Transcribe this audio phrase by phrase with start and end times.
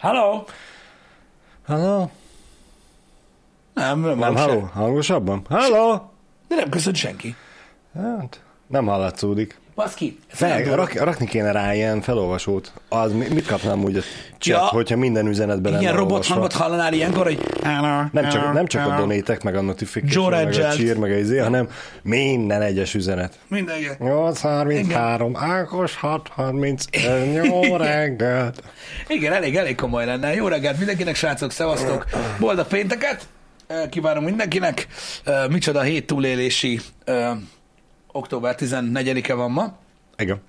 [0.00, 0.44] Halló?
[1.66, 2.10] Halló?
[3.74, 4.60] Nem, nem, Nem, halló?
[4.60, 4.66] se.
[4.66, 5.46] Hangosabban?
[5.48, 6.12] Halló?
[6.48, 7.36] De nem köszönt senki.
[7.94, 9.58] Hát, nem hallatszódik.
[9.74, 10.18] Baszki.
[10.28, 12.72] Fel, rak, rakni kéne rá ilyen felolvasót.
[12.88, 14.00] Az mi- mit kapnám úgy a
[14.38, 14.58] chat, Ja.
[14.66, 17.40] hogyha minden üzenetben lenne Ilyen robot hangot hallanál ilyenkor, hogy...
[18.12, 20.76] Nem csak, nem csak a donétek, meg a notification, Joe meg a Regelt.
[20.76, 21.68] cheer, meg a izé, hanem
[22.02, 23.38] minden egyes üzenet.
[23.48, 23.86] Mindenki.
[23.98, 26.84] 833, Ákos 630,
[27.34, 28.62] jó reggelt.
[29.08, 30.34] Igen, elég, elég komoly lenne.
[30.34, 32.06] Jó reggelt mindenkinek, srácok, szevasztok.
[32.38, 33.26] Boldog pénteket.
[33.90, 34.86] Kívánom mindenkinek.
[35.48, 36.80] Micsoda hét túlélési
[38.12, 39.76] október 14-e van ma.
[40.16, 40.42] Igen.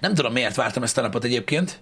[0.00, 1.80] Nem tudom, miért vártam ezt a napot egyébként.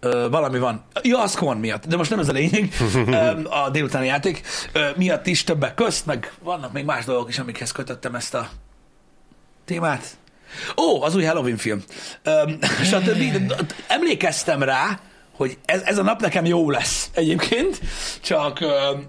[0.00, 0.84] Ö, valami van.
[1.02, 2.72] Ja, a Scorn miatt, de most nem ez a lényeg.
[3.06, 4.42] Ö, a délutáni játék
[4.72, 8.48] ö, miatt is többek közt, meg vannak még más dolgok is, amikhez kötöttem ezt a
[9.64, 10.16] témát.
[10.76, 11.82] Ó, az új Halloween film.
[12.22, 12.50] Ö,
[12.90, 13.52] stb.
[13.86, 15.00] Emlékeztem rá,
[15.38, 17.80] hogy ez, ez a nap nekem jó lesz egyébként,
[18.20, 18.58] csak,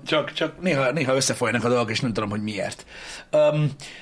[0.06, 2.86] csak, csak néha, néha összefolynak a dolgok, és nem tudom, hogy miért.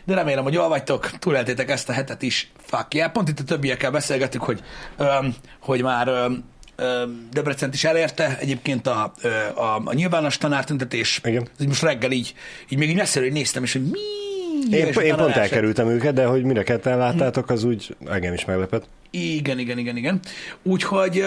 [0.06, 2.52] De remélem, hogy jól vagytok, túléltétek ezt a hetet is.
[2.62, 3.12] Fuck yeah.
[3.12, 4.62] Pont itt a többiekkel beszélgettük, hogy,
[5.60, 6.44] hogy már öm,
[7.32, 9.14] Debrecent is elérte egyébként a,
[9.56, 11.22] a, a nyilvános tanártüntetés.
[11.23, 11.48] Igen.
[11.60, 12.34] Ez Most reggel így,
[12.70, 14.00] így még így messziről néztem, és hogy mi?
[14.72, 18.46] Én, És én pont elkerültem őket, de hogy mire ketten láttátok, az úgy engem is
[18.46, 18.88] meglepett.
[19.10, 20.20] Igen, igen, igen, igen.
[20.64, 21.26] Úgyhogy,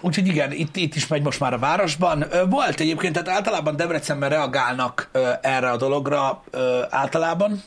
[0.00, 2.24] úgyhogy igen, itt, itt is megy most már a városban.
[2.50, 6.42] Volt egyébként, tehát általában Debrecenben reagálnak erre a dologra
[6.90, 7.62] általában.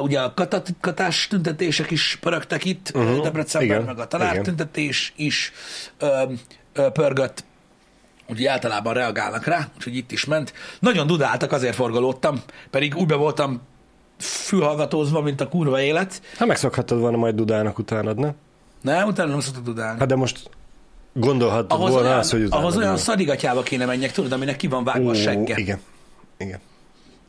[0.00, 3.22] Ugye a katat- katás tüntetések is pörögtek itt uh-huh.
[3.22, 5.52] Debrecenben, igen, meg a tanártüntetés is
[6.92, 7.44] pörgött.
[8.30, 10.52] Úgyhogy általában reagálnak rá, úgyhogy itt is ment.
[10.78, 13.60] Nagyon dudáltak, azért forgalódtam, pedig úgy be voltam
[14.18, 16.22] fülhallgatózva, mint a kurva élet.
[16.38, 18.32] Ha megszokhattad volna majd Dudának utánad, ne?
[18.82, 19.98] Nem, utána nem szoktuk dudálni.
[19.98, 20.50] Hát de most
[21.18, 24.84] gondolhattad ahhoz volna olyan, azt, hogy ahhoz olyan szadigatyába kéne menjek, tudod, aminek ki van
[24.84, 25.54] vágva a segge.
[25.56, 25.80] Igen.
[26.38, 26.60] Igen.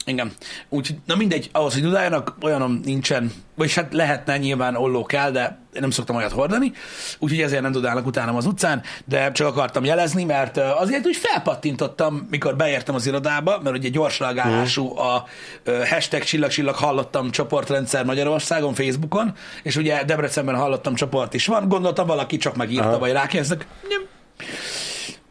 [0.10, 0.32] Igen.
[0.70, 5.60] Úgyhogy, na mindegy, ahhoz, hogy dudáljanak, olyanom nincsen, vagyis hát lehetne, nyilván olló kell, de
[5.74, 6.72] én nem szoktam olyat hordani,
[7.20, 11.16] úgyhogy ezért nem dudálnak utánam az utcán, de csak akartam jelezni, mert ö, azért úgy
[11.16, 15.26] felpattintottam, mikor beértem az irodába, mert ugye gyors reagálású a
[15.64, 19.34] ö, hashtag csillag csillag hallottam csoportrendszer Magyarországon, Facebookon,
[19.64, 23.00] és ugye Debrecenben hallottam csoport is van, gondoltam valaki csak megírta, Aha.
[23.00, 23.68] vagy rákérdezek.
[23.90, 24.02] Nem.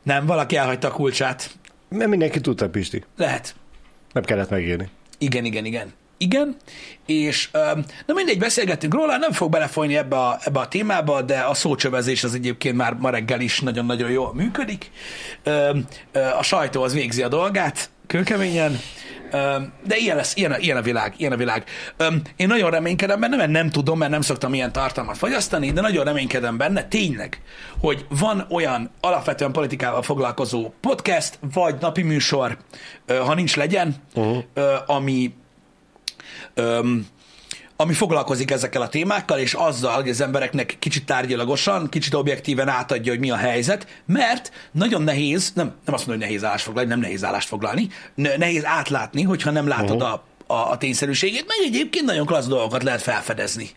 [0.03, 1.50] Nem, valaki elhagyta a kulcsát.
[1.89, 3.05] Mert mindenki tudta, Pisti.
[3.16, 3.55] Lehet.
[4.13, 4.89] Nem kellett megírni.
[5.19, 5.93] Igen, igen, igen.
[6.21, 6.57] Igen,
[7.07, 7.51] és
[8.07, 12.25] na mindegy, beszélgettünk róla, nem fog belefolyni ebbe a, ebbe a témába, de a szócsövezés
[12.25, 14.91] az egyébként már ma reggel is nagyon-nagyon jól működik.
[16.39, 18.79] A sajtó az végzi a dolgát, kőkeményen,
[19.84, 21.65] de ilyen lesz, ilyen a, ilyen a világ, ilyen a világ.
[22.37, 26.05] Én nagyon reménykedem benne, mert nem tudom, mert nem szoktam ilyen tartalmat fogyasztani, de nagyon
[26.05, 27.43] reménykedem benne, tényleg,
[27.81, 32.56] hogy van olyan alapvetően politikával foglalkozó podcast, vagy napi műsor,
[33.06, 34.44] ha nincs legyen, uh-huh.
[34.87, 35.34] ami
[37.81, 43.12] ami foglalkozik ezekkel a témákkal, és azzal, hogy az embereknek kicsit tárgyilagosan, kicsit objektíven átadja,
[43.12, 46.89] hogy mi a helyzet, mert nagyon nehéz, nem, nem azt mondom, hogy nehéz állást foglalni,
[46.91, 50.05] nem nehéz állást foglalni, ne- nehéz átlátni, hogyha nem látod Mhm.
[50.05, 53.69] a, a, a tényszerűségét, meg egyébként nagyon klassz dolgokat lehet felfedezni.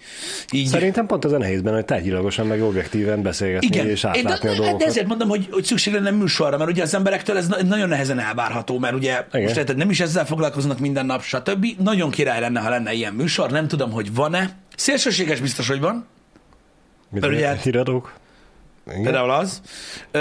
[0.51, 0.67] Így.
[0.67, 4.33] Szerintem pont az a nehéz benne, hogy tárgyilagosan meg objektíven beszélgetni Igen, és átlátni de,
[4.33, 4.87] a de, de dolgokat.
[4.87, 8.19] ezért mondom, hogy, hogy szükség lenne műsorra, mert ugye az emberektől ez na- nagyon nehezen
[8.19, 9.41] elvárható, mert ugye Igen.
[9.41, 11.65] most érted, nem is ezzel foglalkoznak minden nap, stb.
[11.77, 14.49] Nagyon király lenne, ha lenne ilyen műsor, nem tudom, hogy van-e.
[14.75, 16.05] Szélsőséges biztos, hogy van,
[17.09, 18.13] Mit mert ugye- híradók?
[18.91, 19.03] Igen.
[19.03, 19.61] például az.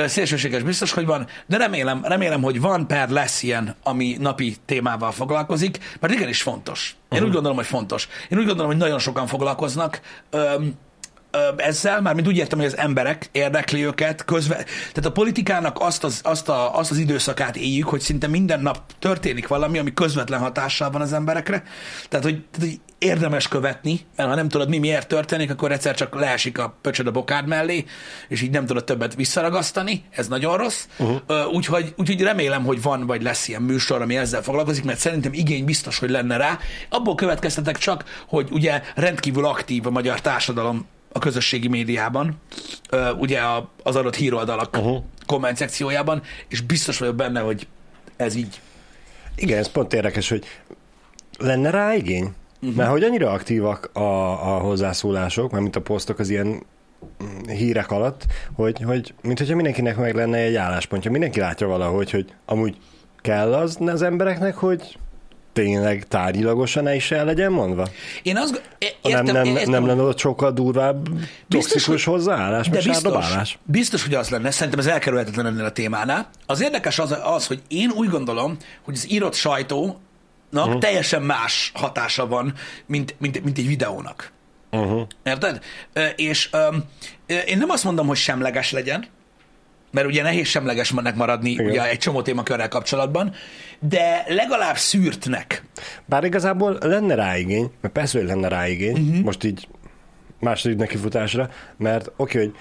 [0.06, 5.12] Szélsőséges biztos, hogy van, de remélem, remélem, hogy van per lesz ilyen, ami napi témával
[5.12, 6.96] foglalkozik, mert igenis fontos.
[7.10, 7.26] Én Mhm.
[7.26, 8.08] úgy gondolom, hogy fontos.
[8.28, 10.72] Én úgy gondolom, hogy nagyon sokan foglalkoznak öm,
[11.56, 16.20] ezzel, mármint úgy értem, hogy az emberek érdekli őket, közve, tehát a politikának azt az,
[16.22, 20.90] azt, a, azt az időszakát éljük, hogy szinte minden nap történik valami, ami közvetlen hatással
[20.90, 21.62] van az emberekre.
[22.08, 25.94] Tehát, hogy, tehát, hogy érdemes követni, mert ha nem tudod, mi miért történik, akkor egyszer
[25.94, 27.84] csak leesik a pöcsöd a bokád mellé,
[28.28, 30.86] és így nem tudod többet visszaragasztani, ez nagyon rossz.
[30.98, 31.54] Uh-huh.
[31.54, 35.64] Úgyhogy, úgyhogy remélem, hogy van vagy lesz ilyen műsor, ami ezzel foglalkozik, mert szerintem igény
[35.64, 36.58] biztos, hogy lenne rá.
[36.88, 42.40] Abból következtetek csak, hogy ugye rendkívül aktív a magyar társadalom a közösségi médiában,
[43.18, 43.40] ugye
[43.82, 45.02] az adott híroldalak uh-huh.
[45.26, 47.66] komment szekciójában, és biztos vagyok benne, hogy
[48.16, 48.60] ez így.
[49.34, 50.44] Igen, ez pont érdekes, hogy
[51.38, 52.32] lenne rá igény?
[52.62, 52.76] Uh-huh.
[52.76, 57.90] Mert hogy annyira aktívak a, a hozzászólások, mert mint a posztok az ilyen mm, hírek
[57.90, 61.10] alatt, hogy, hogy mint hogyha mindenkinek meg lenne egy álláspontja.
[61.10, 62.76] Mindenki látja valahogy, hogy amúgy
[63.20, 64.98] kell az az embereknek, hogy
[65.52, 67.88] tényleg tárgyilagosan el is el legyen mondva?
[68.22, 71.08] Én azt g- é- Nem, értem, nem, értem, nem lenne ott sokkal durvább
[71.48, 74.50] toxikus hogy- hozzáállás, de biztos, biztos, hogy az lenne.
[74.50, 76.28] Szerintem ez elkerülhetetlen ennél a témánál.
[76.46, 79.98] Az érdekes az, az, hogy én úgy gondolom, hogy az írott sajtónak
[80.52, 80.78] uh-huh.
[80.78, 82.54] teljesen más hatása van,
[82.86, 84.32] mint, mint, mint egy videónak.
[84.70, 85.02] Uh-huh.
[85.22, 85.62] Érted?
[86.16, 86.76] És ö,
[87.26, 89.06] én nem azt mondom, hogy semleges legyen,
[89.90, 91.66] mert ugye nehéz semlegesnek maradni Igen.
[91.66, 93.32] ugye egy csomó témakörrel kapcsolatban,
[93.80, 95.64] de legalább szűrtnek.
[96.06, 99.08] Bár igazából lenne rá igény, mert persze, hogy lenne rá igény, Mhm.
[99.08, 99.24] uh-huh.
[99.24, 99.68] most így
[100.40, 102.54] második nekifutásra, mert oké, hogy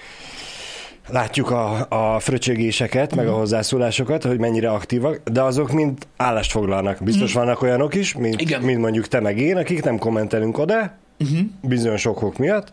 [1.08, 3.18] látjuk a, a fröcsögéseket, Mhm.
[3.24, 6.98] meg a hozzászólásokat, hogy mennyire aktívak, de azok mind állást foglalnak.
[7.02, 8.42] Biztos vannak olyanok is, mint, Mhm.
[8.42, 8.62] Igen.
[8.62, 11.38] mint mondjuk te meg én, akik nem kommentelünk oda, uh-huh.
[11.62, 12.72] bizonyos okok miatt,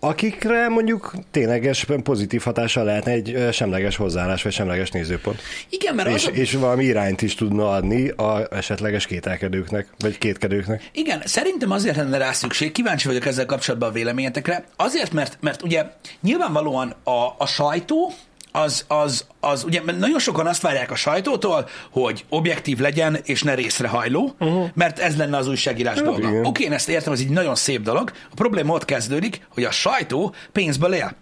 [0.00, 5.40] akikre mondjuk tényleges pozitív hatással lehetne egy semleges hozzáállás, vagy semleges nézőpont.
[5.68, 10.90] Igen, mert És, az, és valami irányt is tudna adni a esetleges kételkedőknek, vagy kétkedőknek.
[10.92, 15.62] Igen, szerintem azért lenne rá szükség, kíváncsi vagyok ezzel kapcsolatban a véleményetekre, azért, mert, mert
[15.62, 15.84] ugye
[16.20, 18.12] nyilvánvalóan a, a sajtó,
[18.62, 23.54] az, az, az, ugye nagyon sokan azt várják a sajtótól, hogy objektív legyen, és ne
[23.54, 24.68] részrehajló, uh-huh.
[24.74, 26.28] mert ez lenne az újságírás dolga.
[26.28, 26.44] igen.
[26.44, 28.12] Oké, én ezt értem, ez egy nagyon szép dolog.
[28.30, 31.12] A probléma ott kezdődik, hogy a sajtó pénzből él.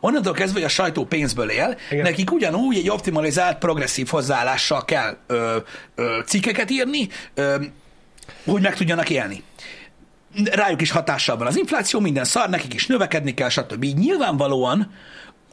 [0.00, 2.02] Onnantól kezdve, hogy a sajtó pénzből él, Igen.
[2.02, 5.56] Nekik ugyanúgy egy optimalizált, progresszív hozzáállással kell ö,
[5.94, 7.54] ö, cikkeket írni, ö,
[8.44, 9.42] hogy meg tudjanak élni.
[10.44, 13.84] Rájuk is hatással van az infláció, minden szar, nekik is növekedni kell, stb.
[13.84, 14.92] Nyilvánvalóan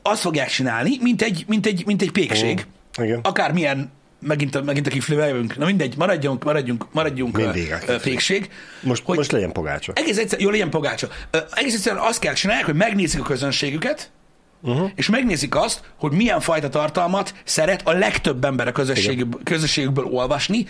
[0.02, 2.66] azt fogják csinálni, mint egy, mint egy, mint egy pékség.
[3.02, 3.20] Mm, igen.
[3.24, 5.58] Akármilyen, megint a, megint a kiflibe jövünk.
[5.58, 7.98] Na mindegy, maradjunk, maradjunk, maradjunk Mindig a kifli.
[8.10, 8.50] pékség.
[8.82, 9.18] Most, hogy...
[9.18, 9.92] most legyen pogácsa.
[9.96, 11.08] Egész egyszerűen, jó legyen pogácsa.
[11.54, 14.12] Egész egyszerűen azt kell csinálják, hogy megnézik a közönségüket,
[14.62, 14.90] uh-huh.
[14.96, 20.66] és megnézik azt, hogy milyen fajta tartalmat szeret a legtöbb ember a közösségük, közösségükből olvasni,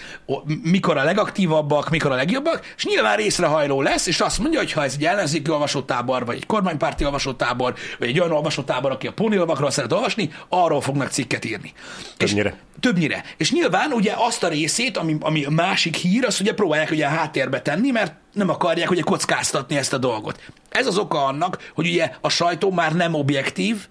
[0.63, 4.83] mikor a legaktívabbak, mikor a legjobbak, és nyilván részrehajló lesz, és azt mondja, hogy ha
[4.83, 9.71] ez egy ellenzéki olvasótábor, vagy egy kormánypárti olvasótábor, vagy egy olyan olvasótábor, aki a pónilvakról
[9.71, 11.73] szeret olvasni, arról fognak cikket írni.
[12.17, 12.49] Többnyire.
[12.49, 13.23] És Többnyire.
[13.37, 17.07] És nyilván ugye azt a részét, ami, ami a másik hír, azt ugye próbálják ugye
[17.07, 20.39] háttérbe tenni, mert nem akarják ugye kockáztatni ezt a dolgot.
[20.69, 23.87] Ez az oka annak, hogy ugye a sajtó már nem objektív,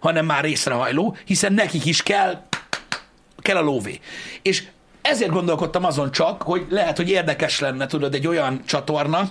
[0.00, 2.42] hanem már részrehajló, hiszen nekik is kell,
[3.38, 4.00] kell a lóvé.
[4.42, 4.64] És
[5.02, 9.28] ezért gondolkodtam azon csak, hogy lehet, hogy érdekes lenne, tudod, egy olyan csatorna,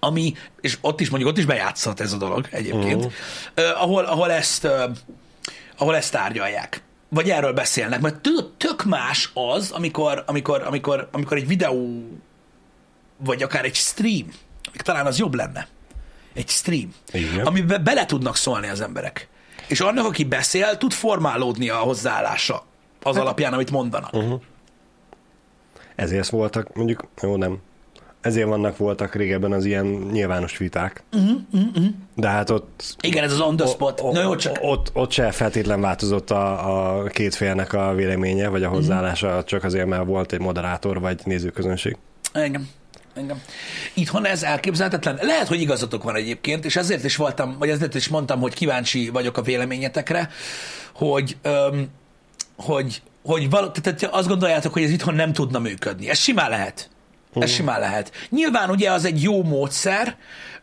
[0.00, 3.12] ami, és ott is mondjuk, ott is bejátszott ez a dolog egyébként, uh-huh.
[3.56, 4.90] uh, ahol, ahol ezt uh,
[5.78, 6.82] ahol ezt tárgyalják.
[7.08, 8.00] Vagy erről beszélnek.
[8.00, 12.08] Mert tök más az, amikor, amikor, amikor, amikor egy videó,
[13.18, 14.26] vagy akár egy stream,
[14.72, 15.66] még talán az jobb lenne.
[16.34, 17.46] Egy stream, Igen.
[17.46, 19.28] amiben bele tudnak szólni az emberek.
[19.66, 22.64] És annak, aki beszél, tud formálódni a hozzáállása
[23.02, 24.12] az alapján, amit mondanak.
[24.12, 24.40] Uh-huh.
[25.94, 27.58] Ezért voltak, mondjuk, jó nem,
[28.20, 31.02] ezért vannak voltak régebben az ilyen nyilvános viták.
[31.12, 31.86] Uh-huh, uh-huh.
[32.14, 32.96] De hát ott...
[33.00, 34.00] Igen, ez az on the spot.
[34.00, 37.94] O- Na jó, o- csak ott, ott se feltétlen változott a, a két félnek a
[37.94, 39.44] véleménye, vagy a hozzáállása, uh-huh.
[39.44, 41.96] csak azért, mert volt egy moderátor, vagy nézőközönség.
[42.32, 42.68] Engem.
[43.18, 43.42] Engem.
[43.94, 45.18] Itthon ez elképzelhetetlen.
[45.22, 49.08] Lehet, hogy igazatok van egyébként, és ezért is voltam, vagy ezért is mondtam, hogy kíváncsi
[49.08, 50.30] vagyok a véleményetekre,
[50.94, 51.88] hogy, öm,
[52.56, 56.08] hogy, hogy val- tehát azt gondoljátok, hogy ez itthon nem tudna működni.
[56.08, 56.90] Ez simán lehet.
[57.34, 58.12] Ez simán lehet.
[58.30, 60.16] Nyilván ugye az egy jó módszer,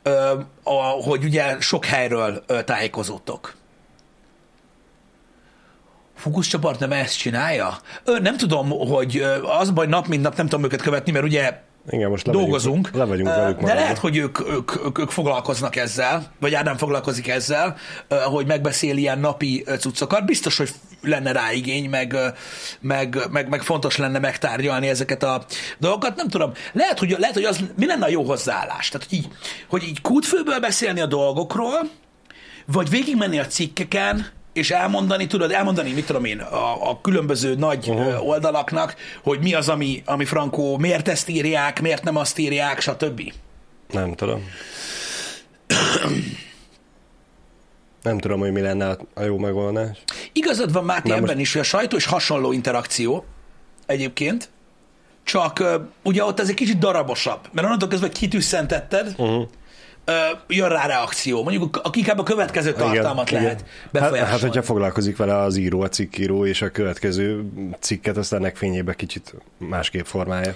[0.04, 3.56] ö, a, hogy ugye sok helyről ö, tájékozódtok.
[6.16, 7.78] Fókuszcsoport nem ezt csinálja?
[8.04, 11.26] Ö, nem tudom, hogy ö, az baj nap mint nap nem tudom őket követni, mert
[11.26, 15.00] ugye Igen, most le dolgozunk, Vagyunk, le vagyunk velük de lehet, hogy ők, ők, ők,
[15.00, 17.78] ők foglalkoznak ezzel, vagy Ádám foglalkozik ezzel,
[18.26, 20.26] hogy megbeszél ilyen napi cuccokat.
[20.26, 20.70] Biztos, hogy
[21.02, 22.16] lenne rá igény, meg,
[22.80, 25.46] meg, meg, meg fontos lenne megtárgyalni ezeket a
[25.78, 26.16] dolgokat.
[26.16, 28.90] Nem tudom, lehet, hogy, lehet, hogy az mi lenne a jó hozzáállás?
[28.90, 29.28] Tehát, hogy így,
[29.70, 31.80] hogy így kútfőből beszélni a dolgokról,
[32.66, 37.88] vagy végigmenni a cikkeken, és elmondani, tudod, elmondani, mit tudom én, a, a különböző nagy
[37.90, 38.28] uh-huh.
[38.28, 43.34] oldalaknak, hogy mi az, ami, ami frankó, miért ezt írják, miért nem azt írják, stb.
[43.92, 44.44] Nem tudom.
[48.02, 49.98] Nem tudom, hogy mi lenne a- jó megoldás.
[50.34, 53.26] Igazad van Máté Na ebben most- is, hogy a sajtó és hasonló interakció
[53.86, 54.50] egyébként,
[55.24, 55.64] csak
[56.04, 59.48] ugye ott ez egy kicsit darabosabb, mert onnantól kezdve, hogy kitűszentetted, uh-huh.
[60.48, 61.44] Jön rá reakció.
[61.44, 63.72] Mondjuk akik ebbe a következő tartalmat Igen, lehet igen.
[63.82, 64.32] Hát, befolyásolni.
[64.32, 67.46] hát, hogyha foglalkozik vele az író, a cikkíró, és a következő
[67.80, 70.56] cikket aztán ennek fényébe kicsit másképp formálja.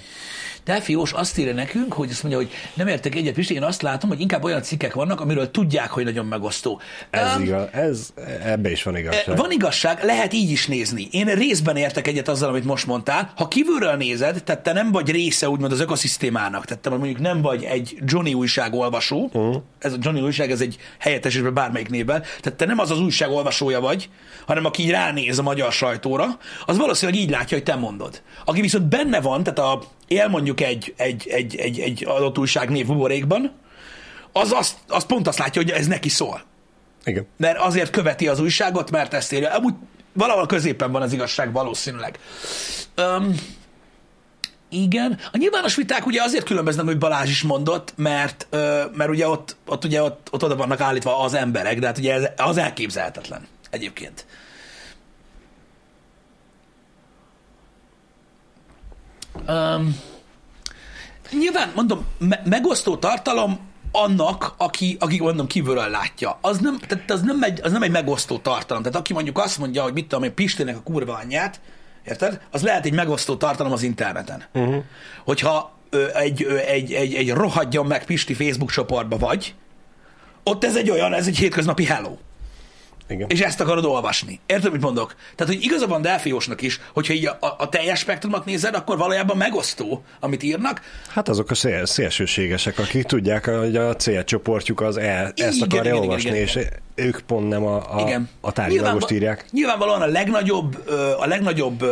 [0.66, 4.10] Delfiós azt írja nekünk, hogy azt mondja, hogy nem értek egyet, Pisti, én azt látom,
[4.10, 6.82] hogy inkább olyan cikkek vannak, amiről tudják, hogy nagyon megosztó.
[7.10, 8.14] Ez Öm, igaz, ez,
[8.44, 9.38] ebbe is van igazság.
[9.38, 11.08] Van igazság, lehet így is nézni.
[11.12, 13.32] Én részben értek egyet azzal, amit most mondtál.
[13.36, 17.42] Ha kívülről nézed, tehát te nem vagy része úgymond az ökoszisztémának, tehát te mondjuk nem
[17.42, 19.62] vagy egy Johnny újság olvasó, uh-huh.
[19.80, 23.30] ez a Johnny újság, ez egy helyettesítve bármelyik névben, tehát te nem az az újság
[23.30, 24.10] olvasója vagy,
[24.46, 26.26] hanem aki így ránéz a magyar sajtóra,
[26.66, 28.22] az valószínűleg így látja, hogy te mondod.
[28.46, 32.70] Aki viszont benne van, tehát a, él mondjuk egy, egy, egy, egy, egy adott újság
[32.70, 33.52] név buborékban,
[34.32, 36.42] az, azt, az pont azt látja, hogy ez neki szól
[37.04, 37.28] Igen.
[37.38, 39.50] mert azért követi az újságot, mert ezt írja.
[39.50, 39.74] Amúgy
[40.14, 42.20] valahol középen van az igazság valószínűleg.
[42.98, 43.36] Um,
[44.70, 45.20] igen.
[45.32, 48.48] A nyilvános viták ugye azért különböznek, hogy Balázs is mondott, mert,
[48.94, 52.14] mert ugye ott, ott, ugye ott, ott oda vannak állítva az emberek, de hát ugye
[52.14, 54.26] ez, az elképzelhetetlen egyébként.
[59.50, 60.00] Um,
[61.32, 63.60] nyilván, mondom, me- megosztó tartalom
[63.92, 66.38] annak, aki, aki mondom kívülről látja.
[66.42, 68.84] Az nem, tehát az nem, egy, az nem egy megosztó tartalom.
[68.84, 71.60] Tehát aki mondjuk azt mondja, hogy mit tudom én, Pistének a kurva anyját,
[72.06, 72.42] érted?
[72.52, 74.44] Az lehet egy megosztó tartalom az interneten.
[74.54, 74.84] Uh-huh.
[75.26, 79.56] Hogyha ö, egy, ö, egy, egy, egy rohadjon meg Pisti Facebook csoportba vagy,
[80.44, 82.18] ott ez egy olyan, ez egy hétköznapi hello.
[83.10, 83.28] Igen.
[83.30, 84.40] És ezt akarod olvasni.
[84.46, 85.16] Érted, mit mondok?
[85.36, 89.38] Tehát, hogy igaza van Delfiósnak is, hogyha így a, a, teljes spektrumot nézed, akkor valójában
[89.38, 90.82] megosztó, amit írnak.
[91.08, 95.92] Hát azok a szél, szélsőségesek, akik tudják, hogy a célcsoportjuk az e, ezt Igen, akarja
[95.92, 96.60] igen, olvasni, igen, és
[96.96, 98.30] ők pont nem a, a, Igen.
[98.42, 99.46] a tárgyilagost Nyilvánva- írják.
[99.52, 100.88] Nyilvánvalóan a legnagyobb,
[101.20, 101.86] a legnagyobb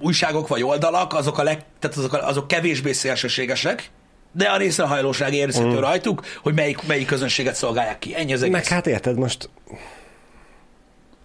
[0.00, 3.90] újságok vagy oldalak, azok, a leg, tehát azok, azok kevésbé szélsőségesek,
[4.36, 5.78] de a részrehajlóság érzhető mm.
[5.78, 8.14] rajtuk, hogy melyik, melyik közönséget szolgálják ki.
[8.16, 8.54] Ennyi az egész.
[8.54, 9.48] Meg hát érted, most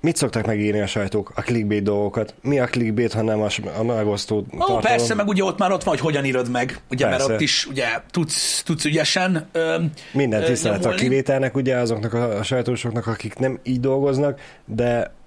[0.02, 1.32] mit szoktak megírni a sajtók?
[1.36, 2.34] A clickbait dolgokat.
[2.42, 3.48] Mi a clickbait, ha nem a,
[3.78, 4.82] a megosztó Ó, tartalom?
[4.82, 7.34] persze, meg ugye ott már ott van, hogy hogyan írod meg, ugye, mert Persze.
[7.34, 12.38] ott is ugye tudsz, tudsz ügyesen ö, Minden ö, tisztelet a kivételnek, ugye azoknak a,
[12.38, 15.18] a sajtósoknak, akik nem így dolgoznak, de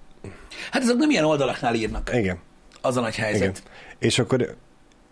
[0.71, 2.11] Hát ezek nem ilyen oldalaknál írnak.
[2.13, 2.39] igen,
[2.81, 3.41] Az a nagy helyzet.
[3.41, 3.53] igen.
[3.99, 4.55] És akkor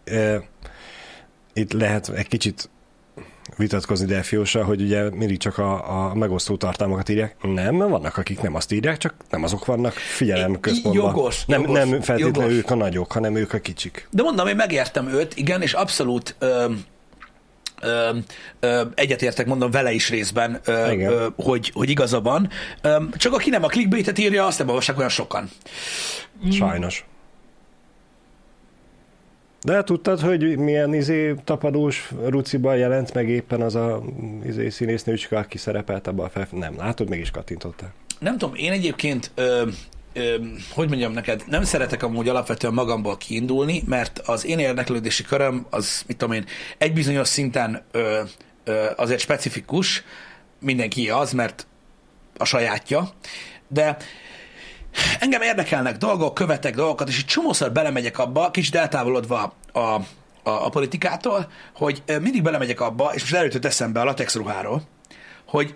[0.04, 0.42] e,
[1.54, 2.70] itt lehet egy kicsit
[3.58, 7.36] vitatkozni Delfióssal, hogy ugye mindig csak a, a megosztó tartalmakat írják.
[7.42, 11.06] Nem, vannak, akik nem azt írják, csak nem azok vannak figyelem központban.
[11.06, 12.58] jogos, nem, jogos, nem feltétlenül jogos.
[12.58, 14.08] ők a nagyok, hanem ők a kicsik.
[14.12, 16.66] De mondom, én megértem őt, igen, és abszolút ö,
[17.82, 18.18] ö,
[18.60, 21.12] ö, egyetértek, mondom, vele is részben, ö, Igen.
[21.12, 22.50] ö, hogy, hogy igaza van.
[22.82, 25.50] Ö, csak aki nem a clickbaitet írja, azt nem olvassák olyan sokan.
[26.52, 27.06] Sajnos.
[29.64, 34.04] De tudtad, hogy milyen izé tapadós ruciban jelent meg éppen az a
[34.46, 36.48] izé színésznőcske, aki szerepelt abban a fel...
[36.52, 37.94] Nem, látod, mégis kattintottál.
[38.20, 39.68] Nem tudom, én egyébként, ö,
[40.14, 40.36] ö,
[40.72, 46.04] hogy mondjam neked, nem szeretek amúgy alapvetően magamból kiindulni, mert az én érdeklődési köröm, az,
[46.08, 46.46] mit tudom én,
[46.78, 48.22] egy bizonyos szinten ö,
[48.64, 50.04] ö, azért specifikus,
[50.60, 51.68] mindenki az, mert
[52.38, 53.10] a sajátja,
[53.68, 53.98] de
[55.20, 60.02] engem érdekelnek dolgok, követek dolgokat, és egy csomószor belemegyek abba, kicsit eltávolodva a, a,
[60.44, 64.82] a politikától, hogy mindig belemegyek abba, és most előtt eszembe a latex ruháról,
[65.46, 65.76] hogy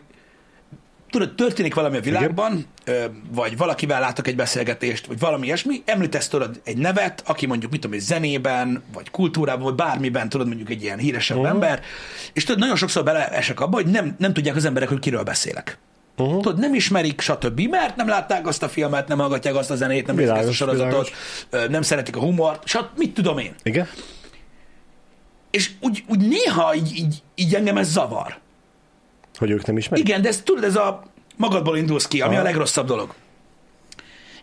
[1.09, 6.27] tudod, történik valami a világban, ö, vagy valakivel látok egy beszélgetést, vagy valami ilyesmi, említesz
[6.27, 10.69] tudod egy nevet, aki mondjuk, mit tudom, egy zenében, vagy kultúrában, vagy bármiben, tudod, mondjuk
[10.69, 11.51] egy ilyen híresebb uh-huh.
[11.51, 11.81] ember,
[12.33, 15.77] és tudod, nagyon sokszor beleesek abba, hogy nem, nem tudják az emberek, hogy kiről beszélek.
[16.17, 16.41] Uh-huh.
[16.41, 20.07] Tudod, nem ismerik, stb., mert nem látták azt a filmet, nem hallgatják azt a zenét,
[20.07, 21.11] nem nézik ezt a Világos, sorozatot,
[21.49, 22.97] ö, nem szeretik a humort, stb.
[22.97, 23.55] mit tudom én.
[23.63, 23.87] Igen?
[25.51, 28.37] És úgy, úgy néha így, így, így engem ez zavar.
[29.37, 30.07] Hogy ők nem ismerik?
[30.07, 31.03] Igen, de ez tudod, ez a
[31.35, 32.41] magadból indulsz ki, ami Aha.
[32.41, 33.13] a legrosszabb dolog.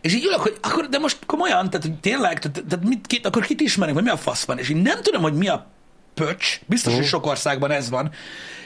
[0.01, 3.27] És így ülök, hogy akkor, de most komolyan, tehát hogy tényleg, tehát, tehát mit, kit,
[3.27, 5.67] akkor kit ismerünk, vagy mi a fasz van, és én nem tudom, hogy mi a
[6.15, 8.13] pöcs, biztos, hogy sok országban ez van,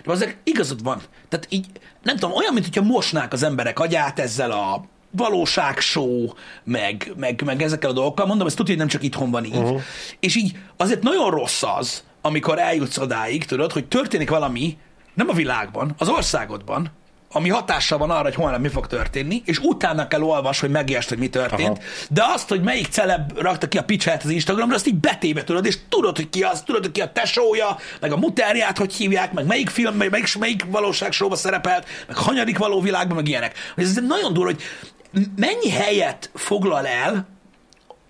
[0.07, 1.01] de azért igazad van.
[1.29, 1.67] Tehát így,
[2.03, 6.29] nem tudom, olyan, mint hogyha mosnák az emberek agyát ezzel a valóságshow,
[6.65, 8.27] meg, meg, meg ezekkel a dolgokkal.
[8.27, 9.57] Mondom, ez tudja, hogy nem csak itthon van így.
[9.57, 9.81] Uh-huh.
[10.21, 14.79] És így azért nagyon rossz az, amikor eljutsz odáig, tudod, hogy történik valami,
[15.15, 16.91] nem a világban, az országodban,
[17.33, 21.09] ami hatással van arra, hogy holnap mi fog történni, és utána kell olvas, hogy megértsd,
[21.09, 21.87] hogy mi történt, Aha.
[22.11, 25.67] de azt, hogy melyik celeb rakta ki a picsát az Instagramra, azt így betéve tudod,
[25.67, 29.33] és tudod, hogy ki az, tudod, hogy ki a tesója, meg a mutárját, hogy hívják,
[29.33, 33.55] meg melyik film, meg melyik, melyik valóságsóba szerepelt, meg hanyadik való világban, meg ilyenek.
[33.77, 34.63] Ez nagyon durva, hogy
[35.37, 37.29] mennyi helyet foglal el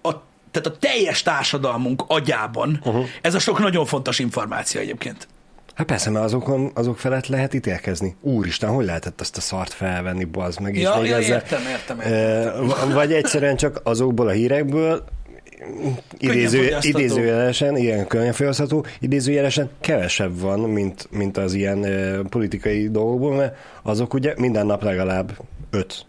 [0.02, 0.12] a,
[0.50, 3.06] tehát a teljes társadalmunk agyában uh-huh.
[3.22, 5.28] ez a sok nagyon fontos információ egyébként.
[5.76, 8.16] Hát persze, mert azokon, azok felett lehet ítélkezni.
[8.20, 11.60] Úristen, hogy lehetett ezt a szart felvenni, bazd meg, és Ja, még ja, ezzel, értem,
[11.70, 12.12] értem, értem.
[12.88, 15.04] Eh, Vagy egyszerűen csak azokból a hírekből
[16.18, 23.34] idéző, idézőjelesen, ilyen könnyen fogyasztható, idézőjelesen kevesebb van, mint, mint az ilyen eh, politikai dolgokból,
[23.36, 25.32] mert azok ugye minden nap legalább
[25.70, 26.06] öt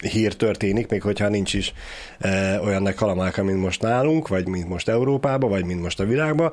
[0.00, 1.72] hír történik, még hogyha nincs is
[2.18, 6.52] e, olyan kalamálka, mint most nálunk, vagy mint most Európában, vagy mint most a világban.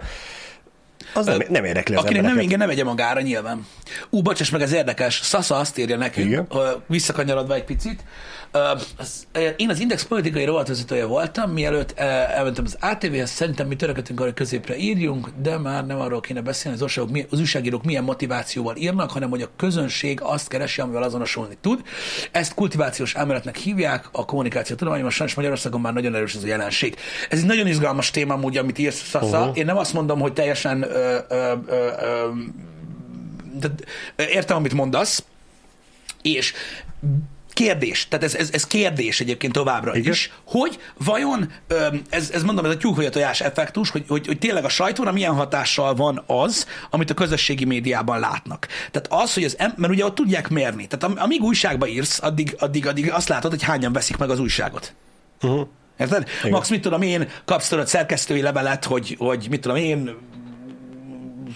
[1.14, 2.46] Az nem, nem érdekli az Akinek nem embereket.
[2.52, 3.68] igen, nem vegye magára nyilván.
[4.10, 5.16] Ú, bocsáss meg, ez érdekes.
[5.16, 6.48] Sasa azt írja nekünk, Igen.
[6.88, 8.04] visszakanyarodva egy picit.
[9.56, 14.38] Én az Index politikai rovatvezetője voltam, mielőtt elmentem az ATV-hez, szerintem mi törekedtünk arra, hogy
[14.38, 19.12] középre írjunk, de már nem arról kéne beszélni, az újságok, az újságírók milyen motivációval írnak,
[19.12, 21.82] hanem hogy a közönség azt keresi, amivel azonosulni tud.
[22.32, 26.96] Ezt kultivációs elméletnek hívják, a kommunikáció tudományban sajnos Magyarországon már nagyon erős ez a jelenség.
[27.30, 29.40] Ez egy nagyon izgalmas téma, amúgy, amit írsz, Sasa.
[29.40, 29.58] Uh-huh.
[29.58, 32.30] Én nem azt mondom, hogy teljesen ö, ö, ö, ö,
[33.60, 33.70] de
[34.30, 35.24] értem, amit mondasz,
[36.22, 36.54] és
[37.54, 40.12] kérdés, tehát ez, ez, ez kérdés egyébként továbbra Igen.
[40.12, 41.52] is, hogy vajon,
[42.10, 44.70] ez, ez mondom, ez a tyúk vagy a tojás effektus, hogy, hogy, hogy tényleg a
[44.70, 48.68] sajtóra milyen hatással van az, amit a közösségi médiában látnak.
[48.92, 50.88] Tehát az, hogy az, em- mert ugye ott tudják mérni.
[50.88, 54.40] Tehát am- amíg újságba írsz, addig, addig, addig azt látod, hogy hányan veszik meg az
[54.40, 54.94] újságot.
[55.42, 55.68] Uh-huh.
[56.00, 56.28] Érted?
[56.50, 60.16] Max, mit tudom én, kapsz tudod szerkesztői levelet, hogy, hogy mit tudom én,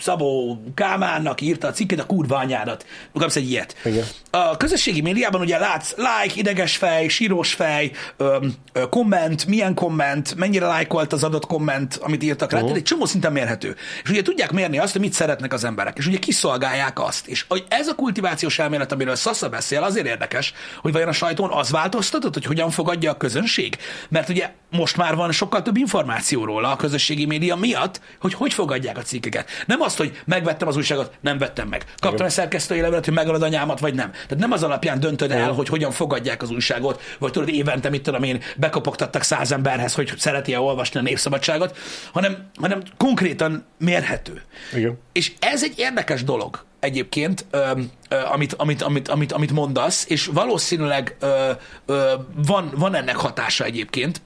[0.02, 2.86] Szabó Kálmánnak írta a cikket, a kurva anyádat.
[3.14, 3.76] Kapsz egy ilyet.
[3.86, 4.06] Igen.
[4.30, 8.38] A közösségi médiában ugye látsz like, ideges fej, sírós fej, ö,
[8.74, 12.60] ö, komment, milyen komment, mennyire lájkolt az adott komment, amit írtak rá.
[12.60, 13.76] Tehát egy csomó szinten mérhető.
[14.04, 15.98] És ugye tudják mérni azt, hogy mit szeretnek az emberek.
[15.98, 17.28] És ugye kiszolgálják azt.
[17.28, 21.52] És hogy ez a kultivációs elmélet, amiről Sassa beszél, azért érdekes, hogy vajon a sajtón
[21.52, 23.78] az változtatott, hogy hogyan fogadja a közönség.
[24.10, 28.54] Mert ugye most már van sokkal több információ róla a közösségi média miatt, hogy hogy
[28.54, 29.50] fogadják a cikkeket.
[29.66, 31.86] Nem azt, hogy megvettem az újságot, nem vettem meg.
[32.00, 34.12] Kaptam egy szerkesztői levelet, hogy megölöd anyámat, vagy nem.
[34.12, 38.04] Tehát nem az alapján döntöd el, hogy hogyan fogadják az újságot, vagy tudod, évente, mit
[38.04, 41.78] tudom én, bekopogtattak száz emberhez, hogy szereti-e olvasni a népszabadságot,
[42.12, 44.42] hanem, hanem konkrétan mérhető.
[44.74, 45.00] Igen.
[45.12, 47.72] És ez egy érdekes dolog egyébként, ö,
[48.10, 51.52] ö, amit, amit, amit, amit, amit mondasz, és valószínűleg ö,
[51.86, 54.22] ö, van, van ennek hatása egyébként.